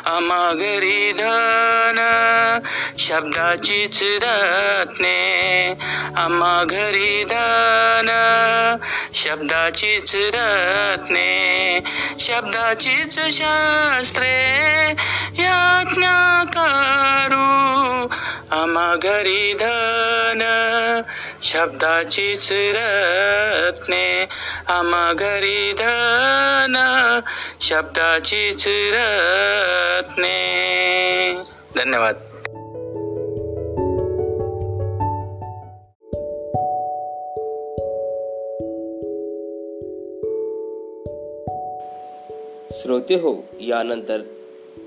अमागरी 0.05 1.13
घरी 1.13 1.88
शब्दाचीच 3.09 3.99
रत्ने 4.23 5.19
आम्हा 6.23 6.65
घरी 6.65 7.25
धन 7.31 8.09
शब्दाचीच 9.21 10.13
रत्ने 10.35 11.31
शब्दाचीच 12.21 13.19
शास्त्रे 13.39 14.35
याज्ञा 15.41 16.19
करू 16.57 17.49
आम्हा 18.59 18.95
घरी 18.95 19.55
धन 19.63 20.45
शब्दाचीच 21.53 22.49
रत्ने 22.77 24.07
आम्हा 24.77 25.13
घरी 25.13 25.73
धन 25.81 26.81
शब्दाचीच 27.69 28.65
रत्ने 28.69 30.39
धन्यवाद. 31.77 32.28
श्रोते 42.89 43.15
हो 43.15 43.45
यानंतर 43.61 44.23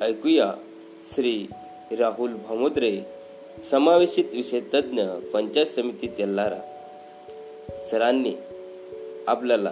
ऐकूया 0.01 0.53
श्री 1.13 1.47
राहुल 1.91 2.33
भामुद्रे 2.33 3.01
समावेशित 3.71 4.25
विषय 4.33 4.59
तज्ज्ञ 4.59 5.01
पंचायत 5.33 5.65
समिती 5.65 6.07
तेल्लारा 6.07 6.59
सरांनी 7.91 8.33
आपल्याला 9.27 9.71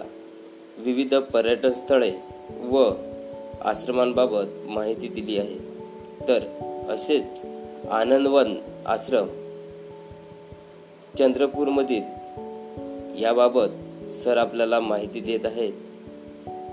विविध 0.78 1.14
पर्यटन 1.14 1.72
स्थळे 1.72 2.12
व 2.62 2.92
आश्रमांबाबत 3.64 4.44
माहिती 4.66 5.08
दिली 5.08 5.38
आहे. 5.38 5.58
तर 6.28 6.42
असेच 6.90 7.42
आनंदवन 7.90 8.54
आश्रम 8.86 9.26
चंद्रपूरमधील 11.18 12.02
याबाबत 13.22 13.68
सर 14.10 14.36
आपल्याला 14.36 14.80
माहिती 14.80 15.20
देत 15.20 15.46
आहेत. 15.46 15.72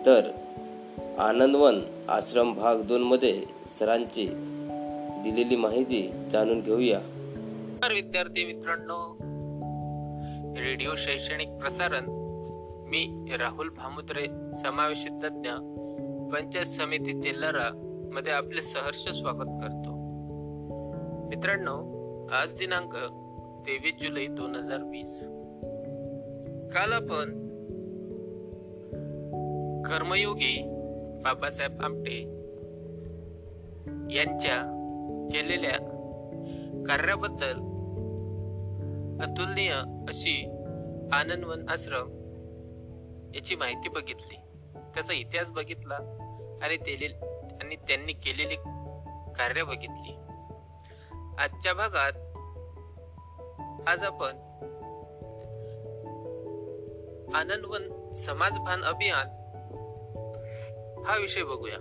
तर 0.05 0.21
आनंदवन 1.19 1.79
आश्रम 2.09 2.53
भाग 2.53 2.81
दोन 2.81 3.03
मध्ये 3.03 3.43
सरांची 3.79 4.25
दिलेली 5.23 5.55
माहिती 5.55 6.29
जाणून 6.31 6.59
घेऊया. 6.61 6.99
नमस्कार 6.99 7.93
विद्यार्थी 7.93 8.45
मित्रांनो 8.45 9.17
रेडिओ 10.61 10.95
शैक्षणिक 10.95 11.49
प्रसारण 11.49 12.05
मी 12.89 13.31
राहुल 13.39 13.69
भामुद्रे 13.69 14.27
समावेशित 14.53 15.11
तज्ञ 15.23 15.49
पंचायत 16.33 16.65
समिती 16.65 17.13
तेलारा 17.23 17.69
मध्ये 18.13 18.33
आपले 18.33 18.61
सहर्ष 18.61 19.03
स्वागत 19.03 19.57
करतो. 19.61 19.97
मित्रांनो 21.29 21.77
आज 22.31 22.53
दिनांक 22.53 22.95
तेवीस 23.67 24.01
जुलै 24.01 24.27
दोन 24.27 24.55
हजार 24.55 24.83
वीस. 24.83 25.21
काल 26.73 26.93
आपण 26.93 27.37
कर्मयोगी 29.83 30.76
बाबासाहेब 31.23 31.81
आमटे 31.81 32.21
यांच्या 34.15 34.73
केलेल्या 35.33 35.71
कार्याबद्दल 36.87 37.53
अतुलनीय 39.23 39.73
अशी 40.07 40.45
आनंदवन 41.11 41.69
आश्रम 41.69 42.07
याची 43.35 43.55
माहिती 43.55 43.89
बघितली. 43.89 44.35
त्याचा 44.93 45.13
इतिहास 45.13 45.51
बघितला 45.51 45.95
आणि 46.63 46.75
आणि 47.61 47.75
त्यांनी 47.75 48.13
केलेली 48.13 48.55
कार्य 49.37 49.63
बघितली. 49.63 50.15
आजच्या 51.37 51.73
भागात 51.73 52.11
आज 53.87 54.03
आपण 54.03 54.31
आनंदवन 57.33 58.11
समाजभान 58.11 58.83
अभियान 58.83 59.36
हा 61.07 61.17
विषय 61.17 61.43
बघूया. 61.43 61.77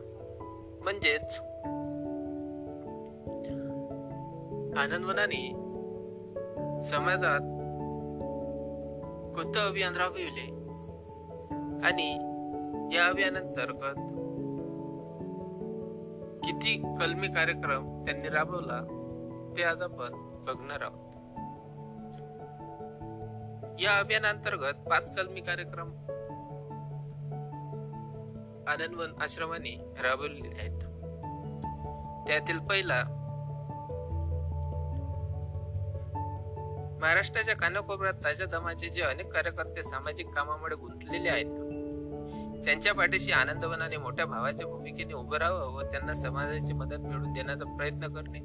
म्हणजेच 0.82 1.38
आनंदवनाने 4.78 5.50
समाजात 6.82 7.40
कोणतं 9.34 9.68
अभियान 9.68 9.96
राबविले? 9.96 10.46
आणि 11.86 12.12
या 12.96 13.06
अभियानांतर्गत 13.06 13.98
किती 16.46 16.82
कलमी 17.00 17.28
कार्यक्रम 17.28 18.04
त्यांनी 18.04 18.28
राबवला 18.28 18.82
ते 19.56 19.62
आज 19.62 19.82
आपण 19.82 20.08
बघणार 20.44 20.82
आहोत. 20.82 21.06
या 23.80 23.98
अभियानांतर्गत 23.98 24.88
पाच 24.90 25.16
कलमी 25.16 25.40
कार्यक्रम 25.40 25.92
आनंदवन 28.66 29.22
आश्रमाने 29.22 29.92
राबवलेले 30.02 30.60
आहेत. 30.60 30.78
त्यातील 32.26 32.58
पहिला 32.58 33.02
महाराष्ट्राच्या 37.00 37.56
कानाकोपऱ्यात 37.56 38.14
ताज्या 38.24 38.46
दमाचे 38.46 38.88
जे 38.88 39.02
अनेक 39.02 39.32
कार्यकर्ते 39.32 39.82
सामाजिक 39.82 40.28
कामामुळे 40.28 40.76
गुंतलेले 40.76 41.28
आहेत 41.28 41.46
त्यांच्या 42.64 42.94
पाठीशी 42.94 43.32
आनंदवनाने 43.32 43.96
मोठ्या 43.96 44.26
भावाच्या 44.26 44.66
भूमिकेने 44.66 45.14
उभं 45.14 45.36
राहावं 45.36 45.72
व 45.74 45.82
त्यांना 45.82 46.14
समाजाची 46.14 46.72
मदत 46.72 46.96
मिळवून 46.96 47.32
देण्याचा 47.32 47.76
प्रयत्न 47.76 48.14
करणे. 48.14 48.38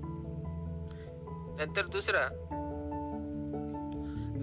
नंतर 1.58 1.86
दुसरा 1.86 2.48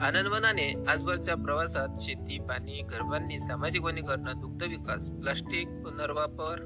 आनंदवनाने 0.02 0.84
आजवरच्या 0.88 1.34
प्रवासात 1.34 1.88
शेती 2.00 2.38
पाणी 2.38 2.82
घरबांधणी 2.82 3.40
सामाजिक 3.40 3.82
वनीकरण 3.82 4.40
दुग्ध 4.40 4.64
विकास 4.64 5.10
प्लास्टिक 5.10 5.66
पुनर्वापर 5.66 6.60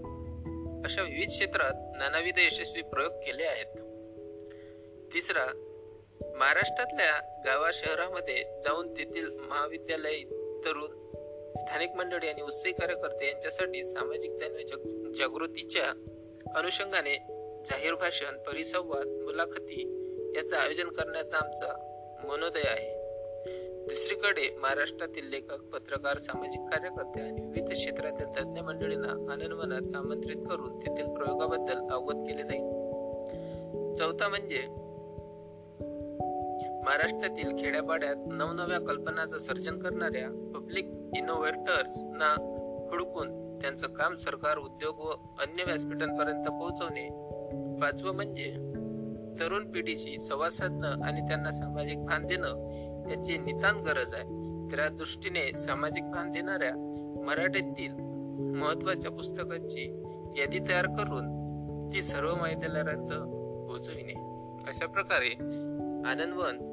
अशा 0.84 1.02
विविध 1.02 1.28
क्षेत्रात 1.28 1.72
नानाविध 1.98 2.38
यशस्वी 2.38 2.82
प्रयोग 2.82 3.12
केले 3.12 3.44
आहेत. 3.44 3.78
तिसरा 5.14 5.46
महाराष्ट्रातल्या 6.36 7.42
गावा 7.44 7.70
शहरामध्ये 7.72 8.60
जाऊन 8.64 8.92
तेथील 8.96 9.38
महाविद्यालय 9.38 10.18
तरुण 10.64 10.90
स्थानिक 11.56 11.90
मंडळी 11.90 12.28
आणि 12.28 12.42
उत्साही 12.42 12.74
कार्यकर्ते 12.74 13.26
यांच्यासाठी 13.26 13.84
सामाजिक 13.84 14.32
जाणीव 14.32 15.12
जागृतीच्या 15.12 15.86
अनुषंगाने 16.54 17.16
जाहीर 17.66 17.94
भाषण 17.94 18.38
परिसंवाद 18.38 19.06
मुलाखती 19.06 19.82
याचं 20.36 20.56
आयोजन 20.56 20.88
करण्याचा 20.88 21.36
आमचा 21.36 21.88
मनोदय 22.24 22.62
आहे. 22.66 23.01
दुसरीकडे 23.82 24.56
महाराष्ट्रातील 24.62 25.28
लेखक 25.30 25.62
पत्रकार 25.62 26.18
सामाजिक 26.18 26.60
कार्यकर्ते 26.60 27.20
आणि 27.20 27.46
विविध 27.46 27.72
क्षेत्रातील 27.72 28.26
तज्ज्ञ 28.26 28.60
मंडळींना 28.60 29.08
आनंदवनात 29.08 29.96
आमंत्रित 29.96 30.36
करून 30.36 30.78
तेथील 30.78 31.06
प्रयोगाबद्दल 31.06 31.88
अवगत 31.90 32.14
केले 32.14 32.42
जाईल. 32.42 32.68
चौथा 33.94 34.28
म्हणजे 34.28 34.66
महाराष्ट्रातील 36.84 37.56
खेड्यापाड्यात 37.58 38.16
नवनव्या 38.18 38.78
कल्पनाचं 38.78 39.38
सर्जन 39.38 39.78
करणाऱ्या 39.78 40.28
पब्लिक 40.54 40.84
इनोव्हेटर्सना 41.16 42.34
हुडकून 42.90 43.58
त्यांचं 43.60 43.86
काम 43.86 44.14
सरकार 44.14 44.58
उद्योग 44.58 44.98
व 44.98 45.10
अन्य 45.40 45.64
व्यासपीठांपर्यंत 45.64 46.44
पोहोचवणे. 46.44 47.08
पाचवं 47.80 48.14
म्हणजे 48.14 48.54
तरुण 49.40 49.72
पिढीशी 49.72 50.18
संवाद 50.18 50.50
साधणं 50.50 51.02
आणि 51.02 51.20
त्यांना 51.20 51.50
सामाजिक 51.50 52.04
भान 52.04 52.26
देणं. 52.26 52.82
याची 53.10 53.38
नितांत 53.38 53.82
गरज 53.84 54.14
आहे. 54.14 54.24
त्या 54.70 54.88
दृष्टीने 54.88 55.52
सामाजिक 55.56 56.10
भान 56.10 56.32
देणाऱ्या 56.32 56.74
मराठीतील 57.26 57.92
महत्त्वाच्या 58.56 59.10
पुस्तकांची 59.10 60.02
यादी 60.38 60.58
तयार 60.58 60.86
करून 60.86 61.42
ती 61.92 62.02
सर्व 62.02 62.34
महाविद्यालयात 62.34 63.12
पोहोचविणे. 63.66 64.12
अशा 64.68 64.86
प्रकारे 64.86 65.34
आनंदवन 66.08 66.68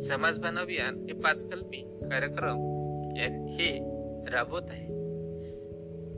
समाजभान 0.00 0.58
अभियान 0.58 0.96
हे 0.96 1.12
पाच 1.12 1.48
कल्पी 1.48 1.76
कार्यक्रम 2.02 2.58
हे 3.48 3.78
राबवत 4.30 4.70
आहे. 4.70 4.90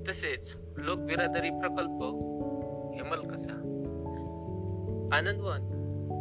तसेच 0.08 0.56
लोकबिरादरी 0.76 1.50
प्रकल्प 1.50 2.02
हेमल 2.94 3.28
कसा 3.28 3.52
आनंदवन 5.12 5.73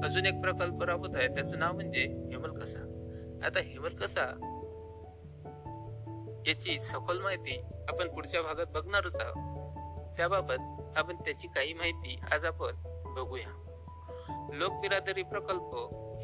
अजून 0.03 0.25
एक 0.25 0.41
प्रकल्प 0.41 0.83
राबवत 0.83 1.15
आहे. 1.15 1.27
त्याचं 1.27 1.59
नाव 1.59 1.73
म्हणजे 1.73 2.01
हेमल 2.01 2.51
कसा 2.53 2.79
आता 3.43 3.59
हेमल 3.59 3.89
कसा 3.89 4.25
याची 6.47 6.79
सखोल 6.79 7.21
माहिती 7.21 7.61
आपण 7.89 8.13
पुढच्या 8.13 8.41
भागात 8.41 8.65
बघणारच 8.65 9.19
आहोत. 9.19 10.15
त्याबाबत 10.17 10.97
आपण 10.97 11.15
त्याची 11.15 11.47
काही 11.47 11.73
माहिती 11.73 12.19
आज 12.31 12.45
आपण 12.45 12.73
बघूया. 13.15 13.59
लोक 14.53 14.71
बिरादरी 14.71 15.23
प्रकल्प 15.23 15.75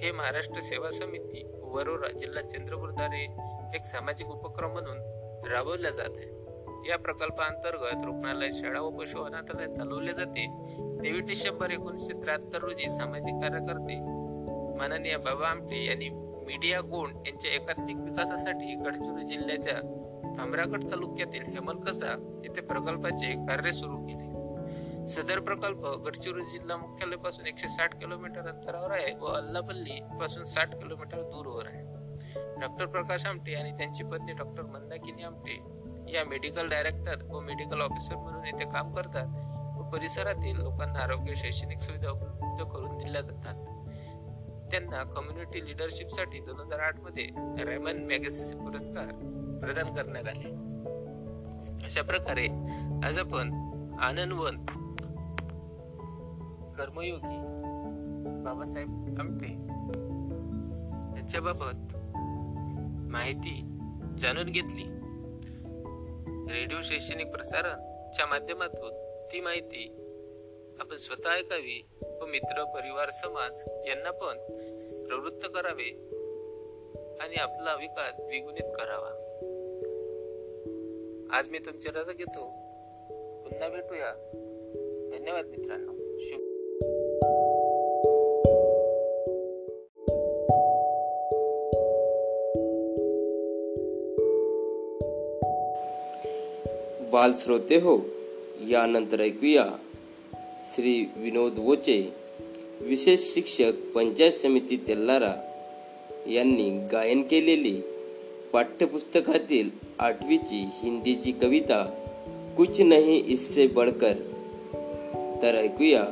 हे 0.03 0.11
महाराष्ट्र 0.11 0.61
सेवा 0.61 0.91
समिती 0.91 1.51
वरोरा 1.61 2.11
जिल्हा 2.11 2.41
चंद्रपूरद्वारे 2.41 3.23
एक 3.75 3.83
सामाजिक 3.83 4.27
उपक्रम 4.27 4.71
म्हणून 4.71 4.97
राबवला 5.51 5.89
जात 5.89 6.09
आहे. 6.17 6.38
या 6.87 6.97
प्रकल्पाअंतर्गत 6.97 8.05
रुग्णालय 8.05 8.49
शाळा 8.51 8.81
व 8.81 8.89
पशु 8.89 9.23
अनाथालय 9.23 9.67
चालवले 9.67 10.11
जाते. 10.11 10.45
तेवीस 11.03 11.21
डिसेंबर 11.21 11.71
एकोणीसशे 11.71 12.13
त्र्याहत्तर 12.13 12.57
रोजी 12.57 12.89
सामाजिक 12.89 13.33
कार्यकर्ते 13.33 13.99
माननीय 14.77 15.17
बाबा 15.17 15.47
आमटे 15.47 15.85
यांनी 15.85 16.09
मीडिया 16.45 16.81
गोंड 16.81 17.27
यांच्या 17.27 17.51
एकात्मिक 17.51 17.97
विकासासाठी 17.97 18.75
गडचिरोली 18.75 19.25
जिल्ह्याच्या 19.25 19.73
भामरागड 20.37 20.83
तालुक्यातील 20.83 21.43
हेमलकसा 21.43 22.41
येथे 22.43 22.61
प्रकल्पाचे 22.61 23.33
कार्य 23.47 23.71
सुरू 23.71 23.97
केले. 23.97 24.27
सदर 25.07 25.39
प्रकल्प 25.39 25.85
गडचिरोली 25.85 26.43
जिल्हा 26.43 26.77
मुख्यालयापासून 26.77 27.47
एकशे 27.47 27.67
साठ 27.67 27.99
किलोमीटर 27.99 28.47
अंतरावर 28.47 28.91
आहे 28.91 29.15
व 29.21 29.25
अल्लापल्ली 29.25 29.99
पासून 30.19 30.43
साठ 30.43 30.75
किलोमीटर 30.75 31.21
दूरवर 31.21 31.67
आहे. 31.67 31.83
डॉक्टर 32.61 32.85
प्रकाश 32.85 33.25
आमटे 33.25 33.55
आणि 33.55 33.71
त्यांची 33.71 34.03
पत्नी 34.03 34.33
डॉक्टर 34.33 34.61
मंदाकिनी 34.61 35.23
आमटे 35.23 35.78
या 36.13 36.25
मेडिकल 36.25 36.69
डायरेक्टर 36.69 37.23
व 37.23 37.39
मेडिकल 37.39 37.81
ऑफिसर 37.81 38.15
म्हणून 38.15 38.45
येथे 38.45 38.71
काम 38.71 38.93
करतात. 38.93 39.27
व 39.77 39.83
परिसरातील 39.83 40.55
लोकांना 40.55 40.99
आरोग्य 40.99 41.33
शैक्षणिक 41.35 41.79
सुविधा 41.79 42.09
उपलब्ध 42.09 42.63
करून 42.63 42.97
दिल्या 42.97 43.21
जातात. 43.21 43.65
त्यांना 44.71 45.03
कम्युनिटी 45.03 45.65
लिडरशिपसाठी 45.65 46.39
दोन 46.39 46.59
हजार 46.59 46.79
आठमध्ये 46.79 47.29
रेमन 47.63 47.97
मॅगसेसे 47.97 48.55
पुरस्कार 48.55 49.05
प्रदान 49.61 49.93
करण्यात 49.93 50.27
आले. 50.27 50.49
अशा 51.85 52.01
प्रकारे 52.01 52.47
आज 53.03 53.19
आपण 53.19 53.51
आनंदवंत 53.99 54.65
कर्मयोगी 56.77 57.37
बाबासाहेब 58.43 59.15
आमटे 59.19 59.47
यांच्याबाबत 61.17 61.95
माहिती 63.11 63.77
जाणून 64.17 64.49
घेतली. 64.49 64.98
रेडिओ 66.51 66.77
शैक्षणिक 66.83 67.27
प्रसारणच्या 67.27 68.25
माध्यमातून 68.25 68.93
ती 69.31 69.39
माहिती 69.39 69.95
आपण 70.79 70.97
स्वतः 70.97 71.29
ऐकावी 71.29 71.85
व 72.21 72.25
मित्र 72.25 72.63
परिवार 72.63 73.09
समाज 73.09 73.59
यांना 73.87 74.11
पण 74.11 74.37
प्रवृत्त 75.07 75.47
करावे 75.55 75.89
आणि 77.19 77.35
आपला 77.35 77.75
विकास 77.75 78.15
द्विगुणित 78.17 78.73
करावा. 78.75 79.09
आज 81.37 81.47
मी 81.49 81.59
तुमची 81.59 81.89
रजा 81.89 82.11
घेतो. 82.11 82.45
पुन्हा 83.43 83.69
भेटूया. 83.69 84.13
धन्यवाद 85.17 85.45
मित्रांनो. 85.45 85.98
बाल 97.11 97.33
श्रोते 97.43 97.75
हो 97.75 97.97
यानंतर 98.69 99.19
ऐकूया. 99.19 99.65
श्री 100.59 101.05
विनोद 101.15 101.53
वोचे 101.57 102.13
विशेष 102.81 103.19
शिक्षक 103.33 103.71
पंचायत 103.95 104.31
समिती 104.31 104.77
तेल्लारा 104.77 105.33
यांनी 106.27 106.87
गायन 106.91 107.21
केलेली 107.21 107.81
पाठ्यपुस्तकातील 108.53 109.69
आठवीची 109.99 110.65
हिंदीची 110.83 111.31
कविता 111.31 111.85
कुछ 112.57 112.81
नहीं 112.81 113.23
इससे 113.25 113.67
बढ़कर. 113.67 114.13
तर 115.43 115.55
ऐकूया 115.55 116.03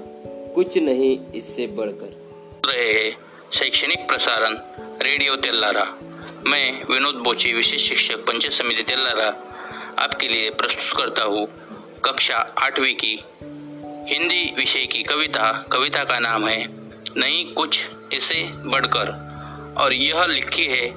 कुछ 0.56 0.78
नहीं 0.78 1.18
इससे 1.34 1.66
बढ़कर. 1.66 2.10
रहे 2.66 3.04
हैं 3.04 3.12
शैक्षणिक 3.54 4.08
प्रसारण 4.08 4.54
रेडिओ 5.02 5.36
तेल्लारा 5.36 5.84
मैं 6.46 6.74
विनोद 6.90 7.16
बोची 7.16 7.54
विशेष 7.54 7.90
शिक्षक 7.90 8.18
पंचायत 8.18 8.52
समिती 8.52 8.82
तेल्लारा 8.82 9.47
आपके 10.00 10.28
लिए 10.28 10.50
प्रस्तुत 10.50 10.98
करता 10.98 11.24
हूँ 11.24 11.48
कक्षा 12.06 12.56
आठवीं 12.58 12.96
की 12.96 13.20
हिंदी 14.14 14.54
विषय 14.58 14.86
की 14.86 15.04
कविता। 15.04 15.66
कविता 15.72 16.04
का 16.04 16.20
नाम 16.20 16.48
है, 16.48 16.68
नहीं 17.18 17.54
कुछ 17.54 17.90
इसे 18.14 18.44
बढ़कर। 18.44 19.28
और 19.78 19.94
यह 19.94 20.26
लिखी 20.26 20.66
है, 20.66 20.88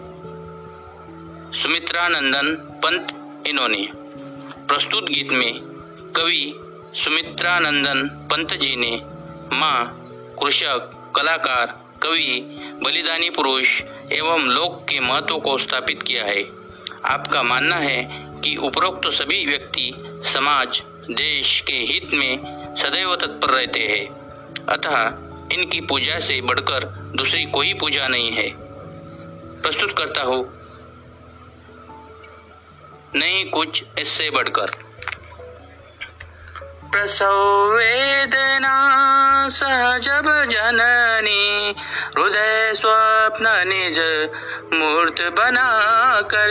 सुमित्रानंदन 1.53 2.55
पंत 2.55 3.07
इन्होंने। 3.47 3.89
प्रस्तुत 4.69 5.05
गीत 5.05 5.33
में 5.33 5.61
कवि 6.17 6.55
सुमित्रानंदन 6.95 8.09
पंत 8.09 8.55
जी 8.55 8.77
ने 8.77 9.01
माँ 9.57 10.07
कृषक, 10.43 11.13
कलाकार, 11.17 11.67
कवि, 12.03 12.41
बलिदानी 12.83 13.31
पुरुष 13.31 13.83
एवं 14.13 14.43
लोक 14.43 14.87
के 14.89 15.01
महत्व 15.01 15.39
को 15.39 15.59
स्थापित 15.59 16.03
किया 16.03 16.25
है। 16.25 16.45
आपका 17.05 17.43
मानना 17.43 17.77
है 17.77 18.30
कि 18.45 18.57
उपरोक्त 18.57 19.09
सभी 19.09 19.47
व्यक्ति 19.47 19.95
समाज, 20.25 20.83
देश 21.11 21.61
के 21.61 21.73
हित 21.73 22.15
में 22.15 22.39
सदैव 22.77 23.17
तत्पर 23.17 23.51
रहते 23.51 23.81
हैं। 23.81 24.21
अतः 24.67 25.31
इनकी 25.59 25.81
पूजा 25.81 26.21
से 26.21 26.41
बढ़कर 26.41 26.85
दूसरी 27.17 27.45
कोई 27.45 27.75
पूजा 27.75 28.09
नहीं 28.09 28.33
है। 28.33 28.51
प्रस्तुत 29.63 29.99
करता 29.99 30.23
हूँ। 30.23 30.61
नहीं, 33.15 33.51
कुछ 33.51 33.85
इससे 33.99 34.31
बढ़कर। 34.31 34.71
प्रसव 36.93 37.73
वेदना 37.77 39.01
सहजब 39.49 40.45
जननी, 40.51 41.75
हृदय 42.19 42.73
स्वप्न 42.75 43.69
निज 43.69 43.99
मूर्त 44.75 45.23
बना 45.23 46.21
कर। 46.21 46.51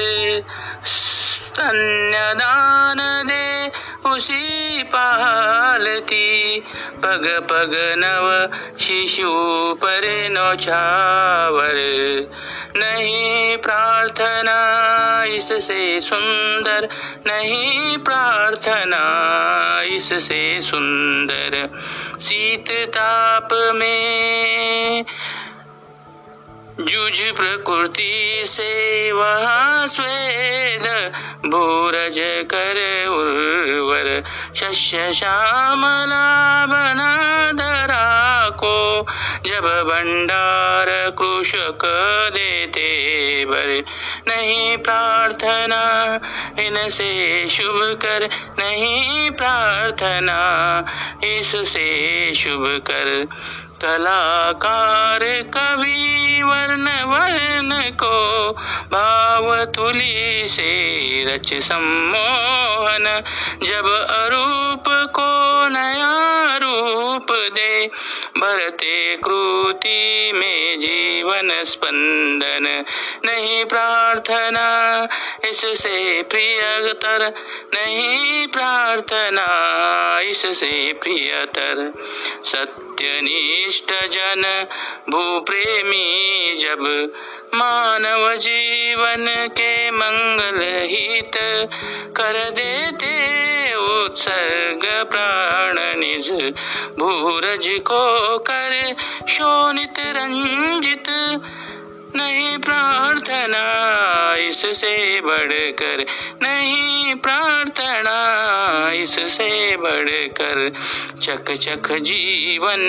स्तन्यदान 1.60 2.98
दे 3.28 3.72
उशी 4.10 4.84
पालती 4.84 6.60
पग 6.96 7.26
पग 7.52 7.74
नव 7.98 8.28
शिशु 8.80 9.32
पर 9.74 10.02
नौछावर. 10.32 11.76
नहीं 12.78 13.58
प्रार्थना 13.58 14.58
इससे 15.28 16.02
सुंदर 16.02 16.88
नहीं 17.28 17.98
प्रार्थना 17.98 19.04
इससे 19.96 20.62
सुंदर. 20.62 21.70
शीत 22.22 22.72
ताप 22.90 23.50
में 23.76 25.06
जुझ 26.80 27.22
प्रकृति 27.22 28.44
से 28.46 29.12
वहाँ 29.12 29.88
स्वेद 29.88 31.12
भूरज 31.46 32.16
कर 32.52 32.78
उर्वर 33.08 34.24
शस्य 34.56 35.14
श्यामला 35.14 36.66
बना 36.66 37.52
धरा 37.52 38.50
को 38.50 39.06
जब 39.46 39.64
भंडार 39.64 41.10
कृषक 41.10 41.86
देते 42.34 43.46
बर। 43.46 43.84
नहीं 44.28 44.78
प्रार्थना 44.78 46.20
इनसे 46.62 47.46
शुभ 47.50 48.00
कर। 48.02 48.30
नहीं 48.60 49.30
प्रार्थना 49.32 50.40
इससे 51.24 52.32
शुभ 52.36 52.82
कर। 52.88 53.28
कलाकार 53.82 55.24
कवि 55.56 56.42
वर्ण 56.44 56.88
वर्ण 57.04 57.80
को 58.02 58.52
भाव 58.92 59.66
तुली 59.66 60.48
से 60.48 60.72
रच 61.28 61.54
सम्मोहन। 61.54 63.06
जब 63.64 63.88
अरूप 64.10 64.90
भरते 68.40 69.16
कृति 69.16 70.32
में 70.36 70.80
जीवन 70.80 71.64
स्पंदन। 71.64 72.86
नहीं 73.26 73.66
प्रार्थना 73.66 74.68
इससे 75.50 76.24
प्रियतर 76.24 77.28
नहीं 77.74 78.48
प्रार्थना 78.48 79.48
इससे 80.20 80.94
प्रियतर 80.94 81.94
सत्यनिष्ठ 82.46 83.92
जन 84.12 84.44
भूप्रेमी 85.10 86.58
जब 86.60 86.84
मानव 87.56 88.36
जीवन 88.36 89.26
के 89.52 89.92
मंगल 89.92 90.60
हित 90.90 91.38
कर 92.18 92.50
देते 92.50 93.59
उत्सर्ग 93.90 94.84
प्राण 95.12 95.80
निज 96.00 96.32
भूरज 97.00 97.68
को 97.88 98.04
कर 98.40 98.96
शोनित 99.28 100.00
रंजित। 100.00 101.10
नहीं 102.16 102.58
प्रार्थना, 102.58 103.64
इससे 104.36 105.22
बढ़कर 105.22 106.06
नहीं 106.42 107.16
प्रार्थना, 107.16 108.18
इससे 108.92 109.78
बढ़कर 109.78 110.72
चक 111.22 111.52
चक 111.52 111.92
जीवन, 112.02 112.82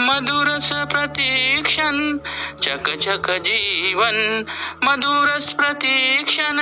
मधुरस 0.00 0.70
प्रतीक्षण 0.92 2.18
चक 2.62 2.90
चक 2.96 3.30
जीवन, 3.40 4.44
मधुरस 4.84 5.52
प्रतीक्षण, 5.52 6.60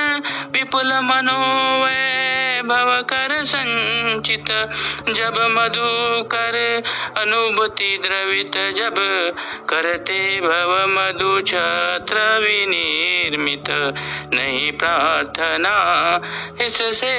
विपुल 0.50 0.92
मनोवैभव 1.02 2.90
कर 3.02 3.44
संचित, 3.44 4.48
जब 5.08 5.38
मधु 5.50 6.22
कर 6.24 6.56
अनुभूति 7.18 7.98
द्रवित, 8.02 8.56
जब 8.76 8.94
करते 9.68 10.40
भव 10.40 10.72
मधु 10.88 11.40
छत्र 11.90 12.38
विनिर्मित 12.38 13.70
नहीं 14.34 14.72
प्रार्थना। 14.72 15.74
इससे 16.64 17.12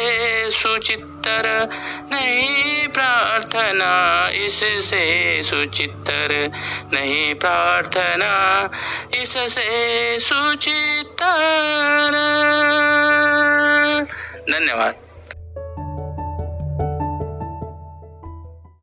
सुचित्तर 0.51 1.67
नहीं 2.11 2.87
प्रार्थना। 2.87 4.29
इससे 4.33 5.43
सुचित्तर 5.43 6.47
नहीं 6.93 7.33
प्रार्थना। 7.35 8.33
इससे 9.13 10.19
सुचित्तर। 10.19 12.11
धन्यवाद। 14.51 15.10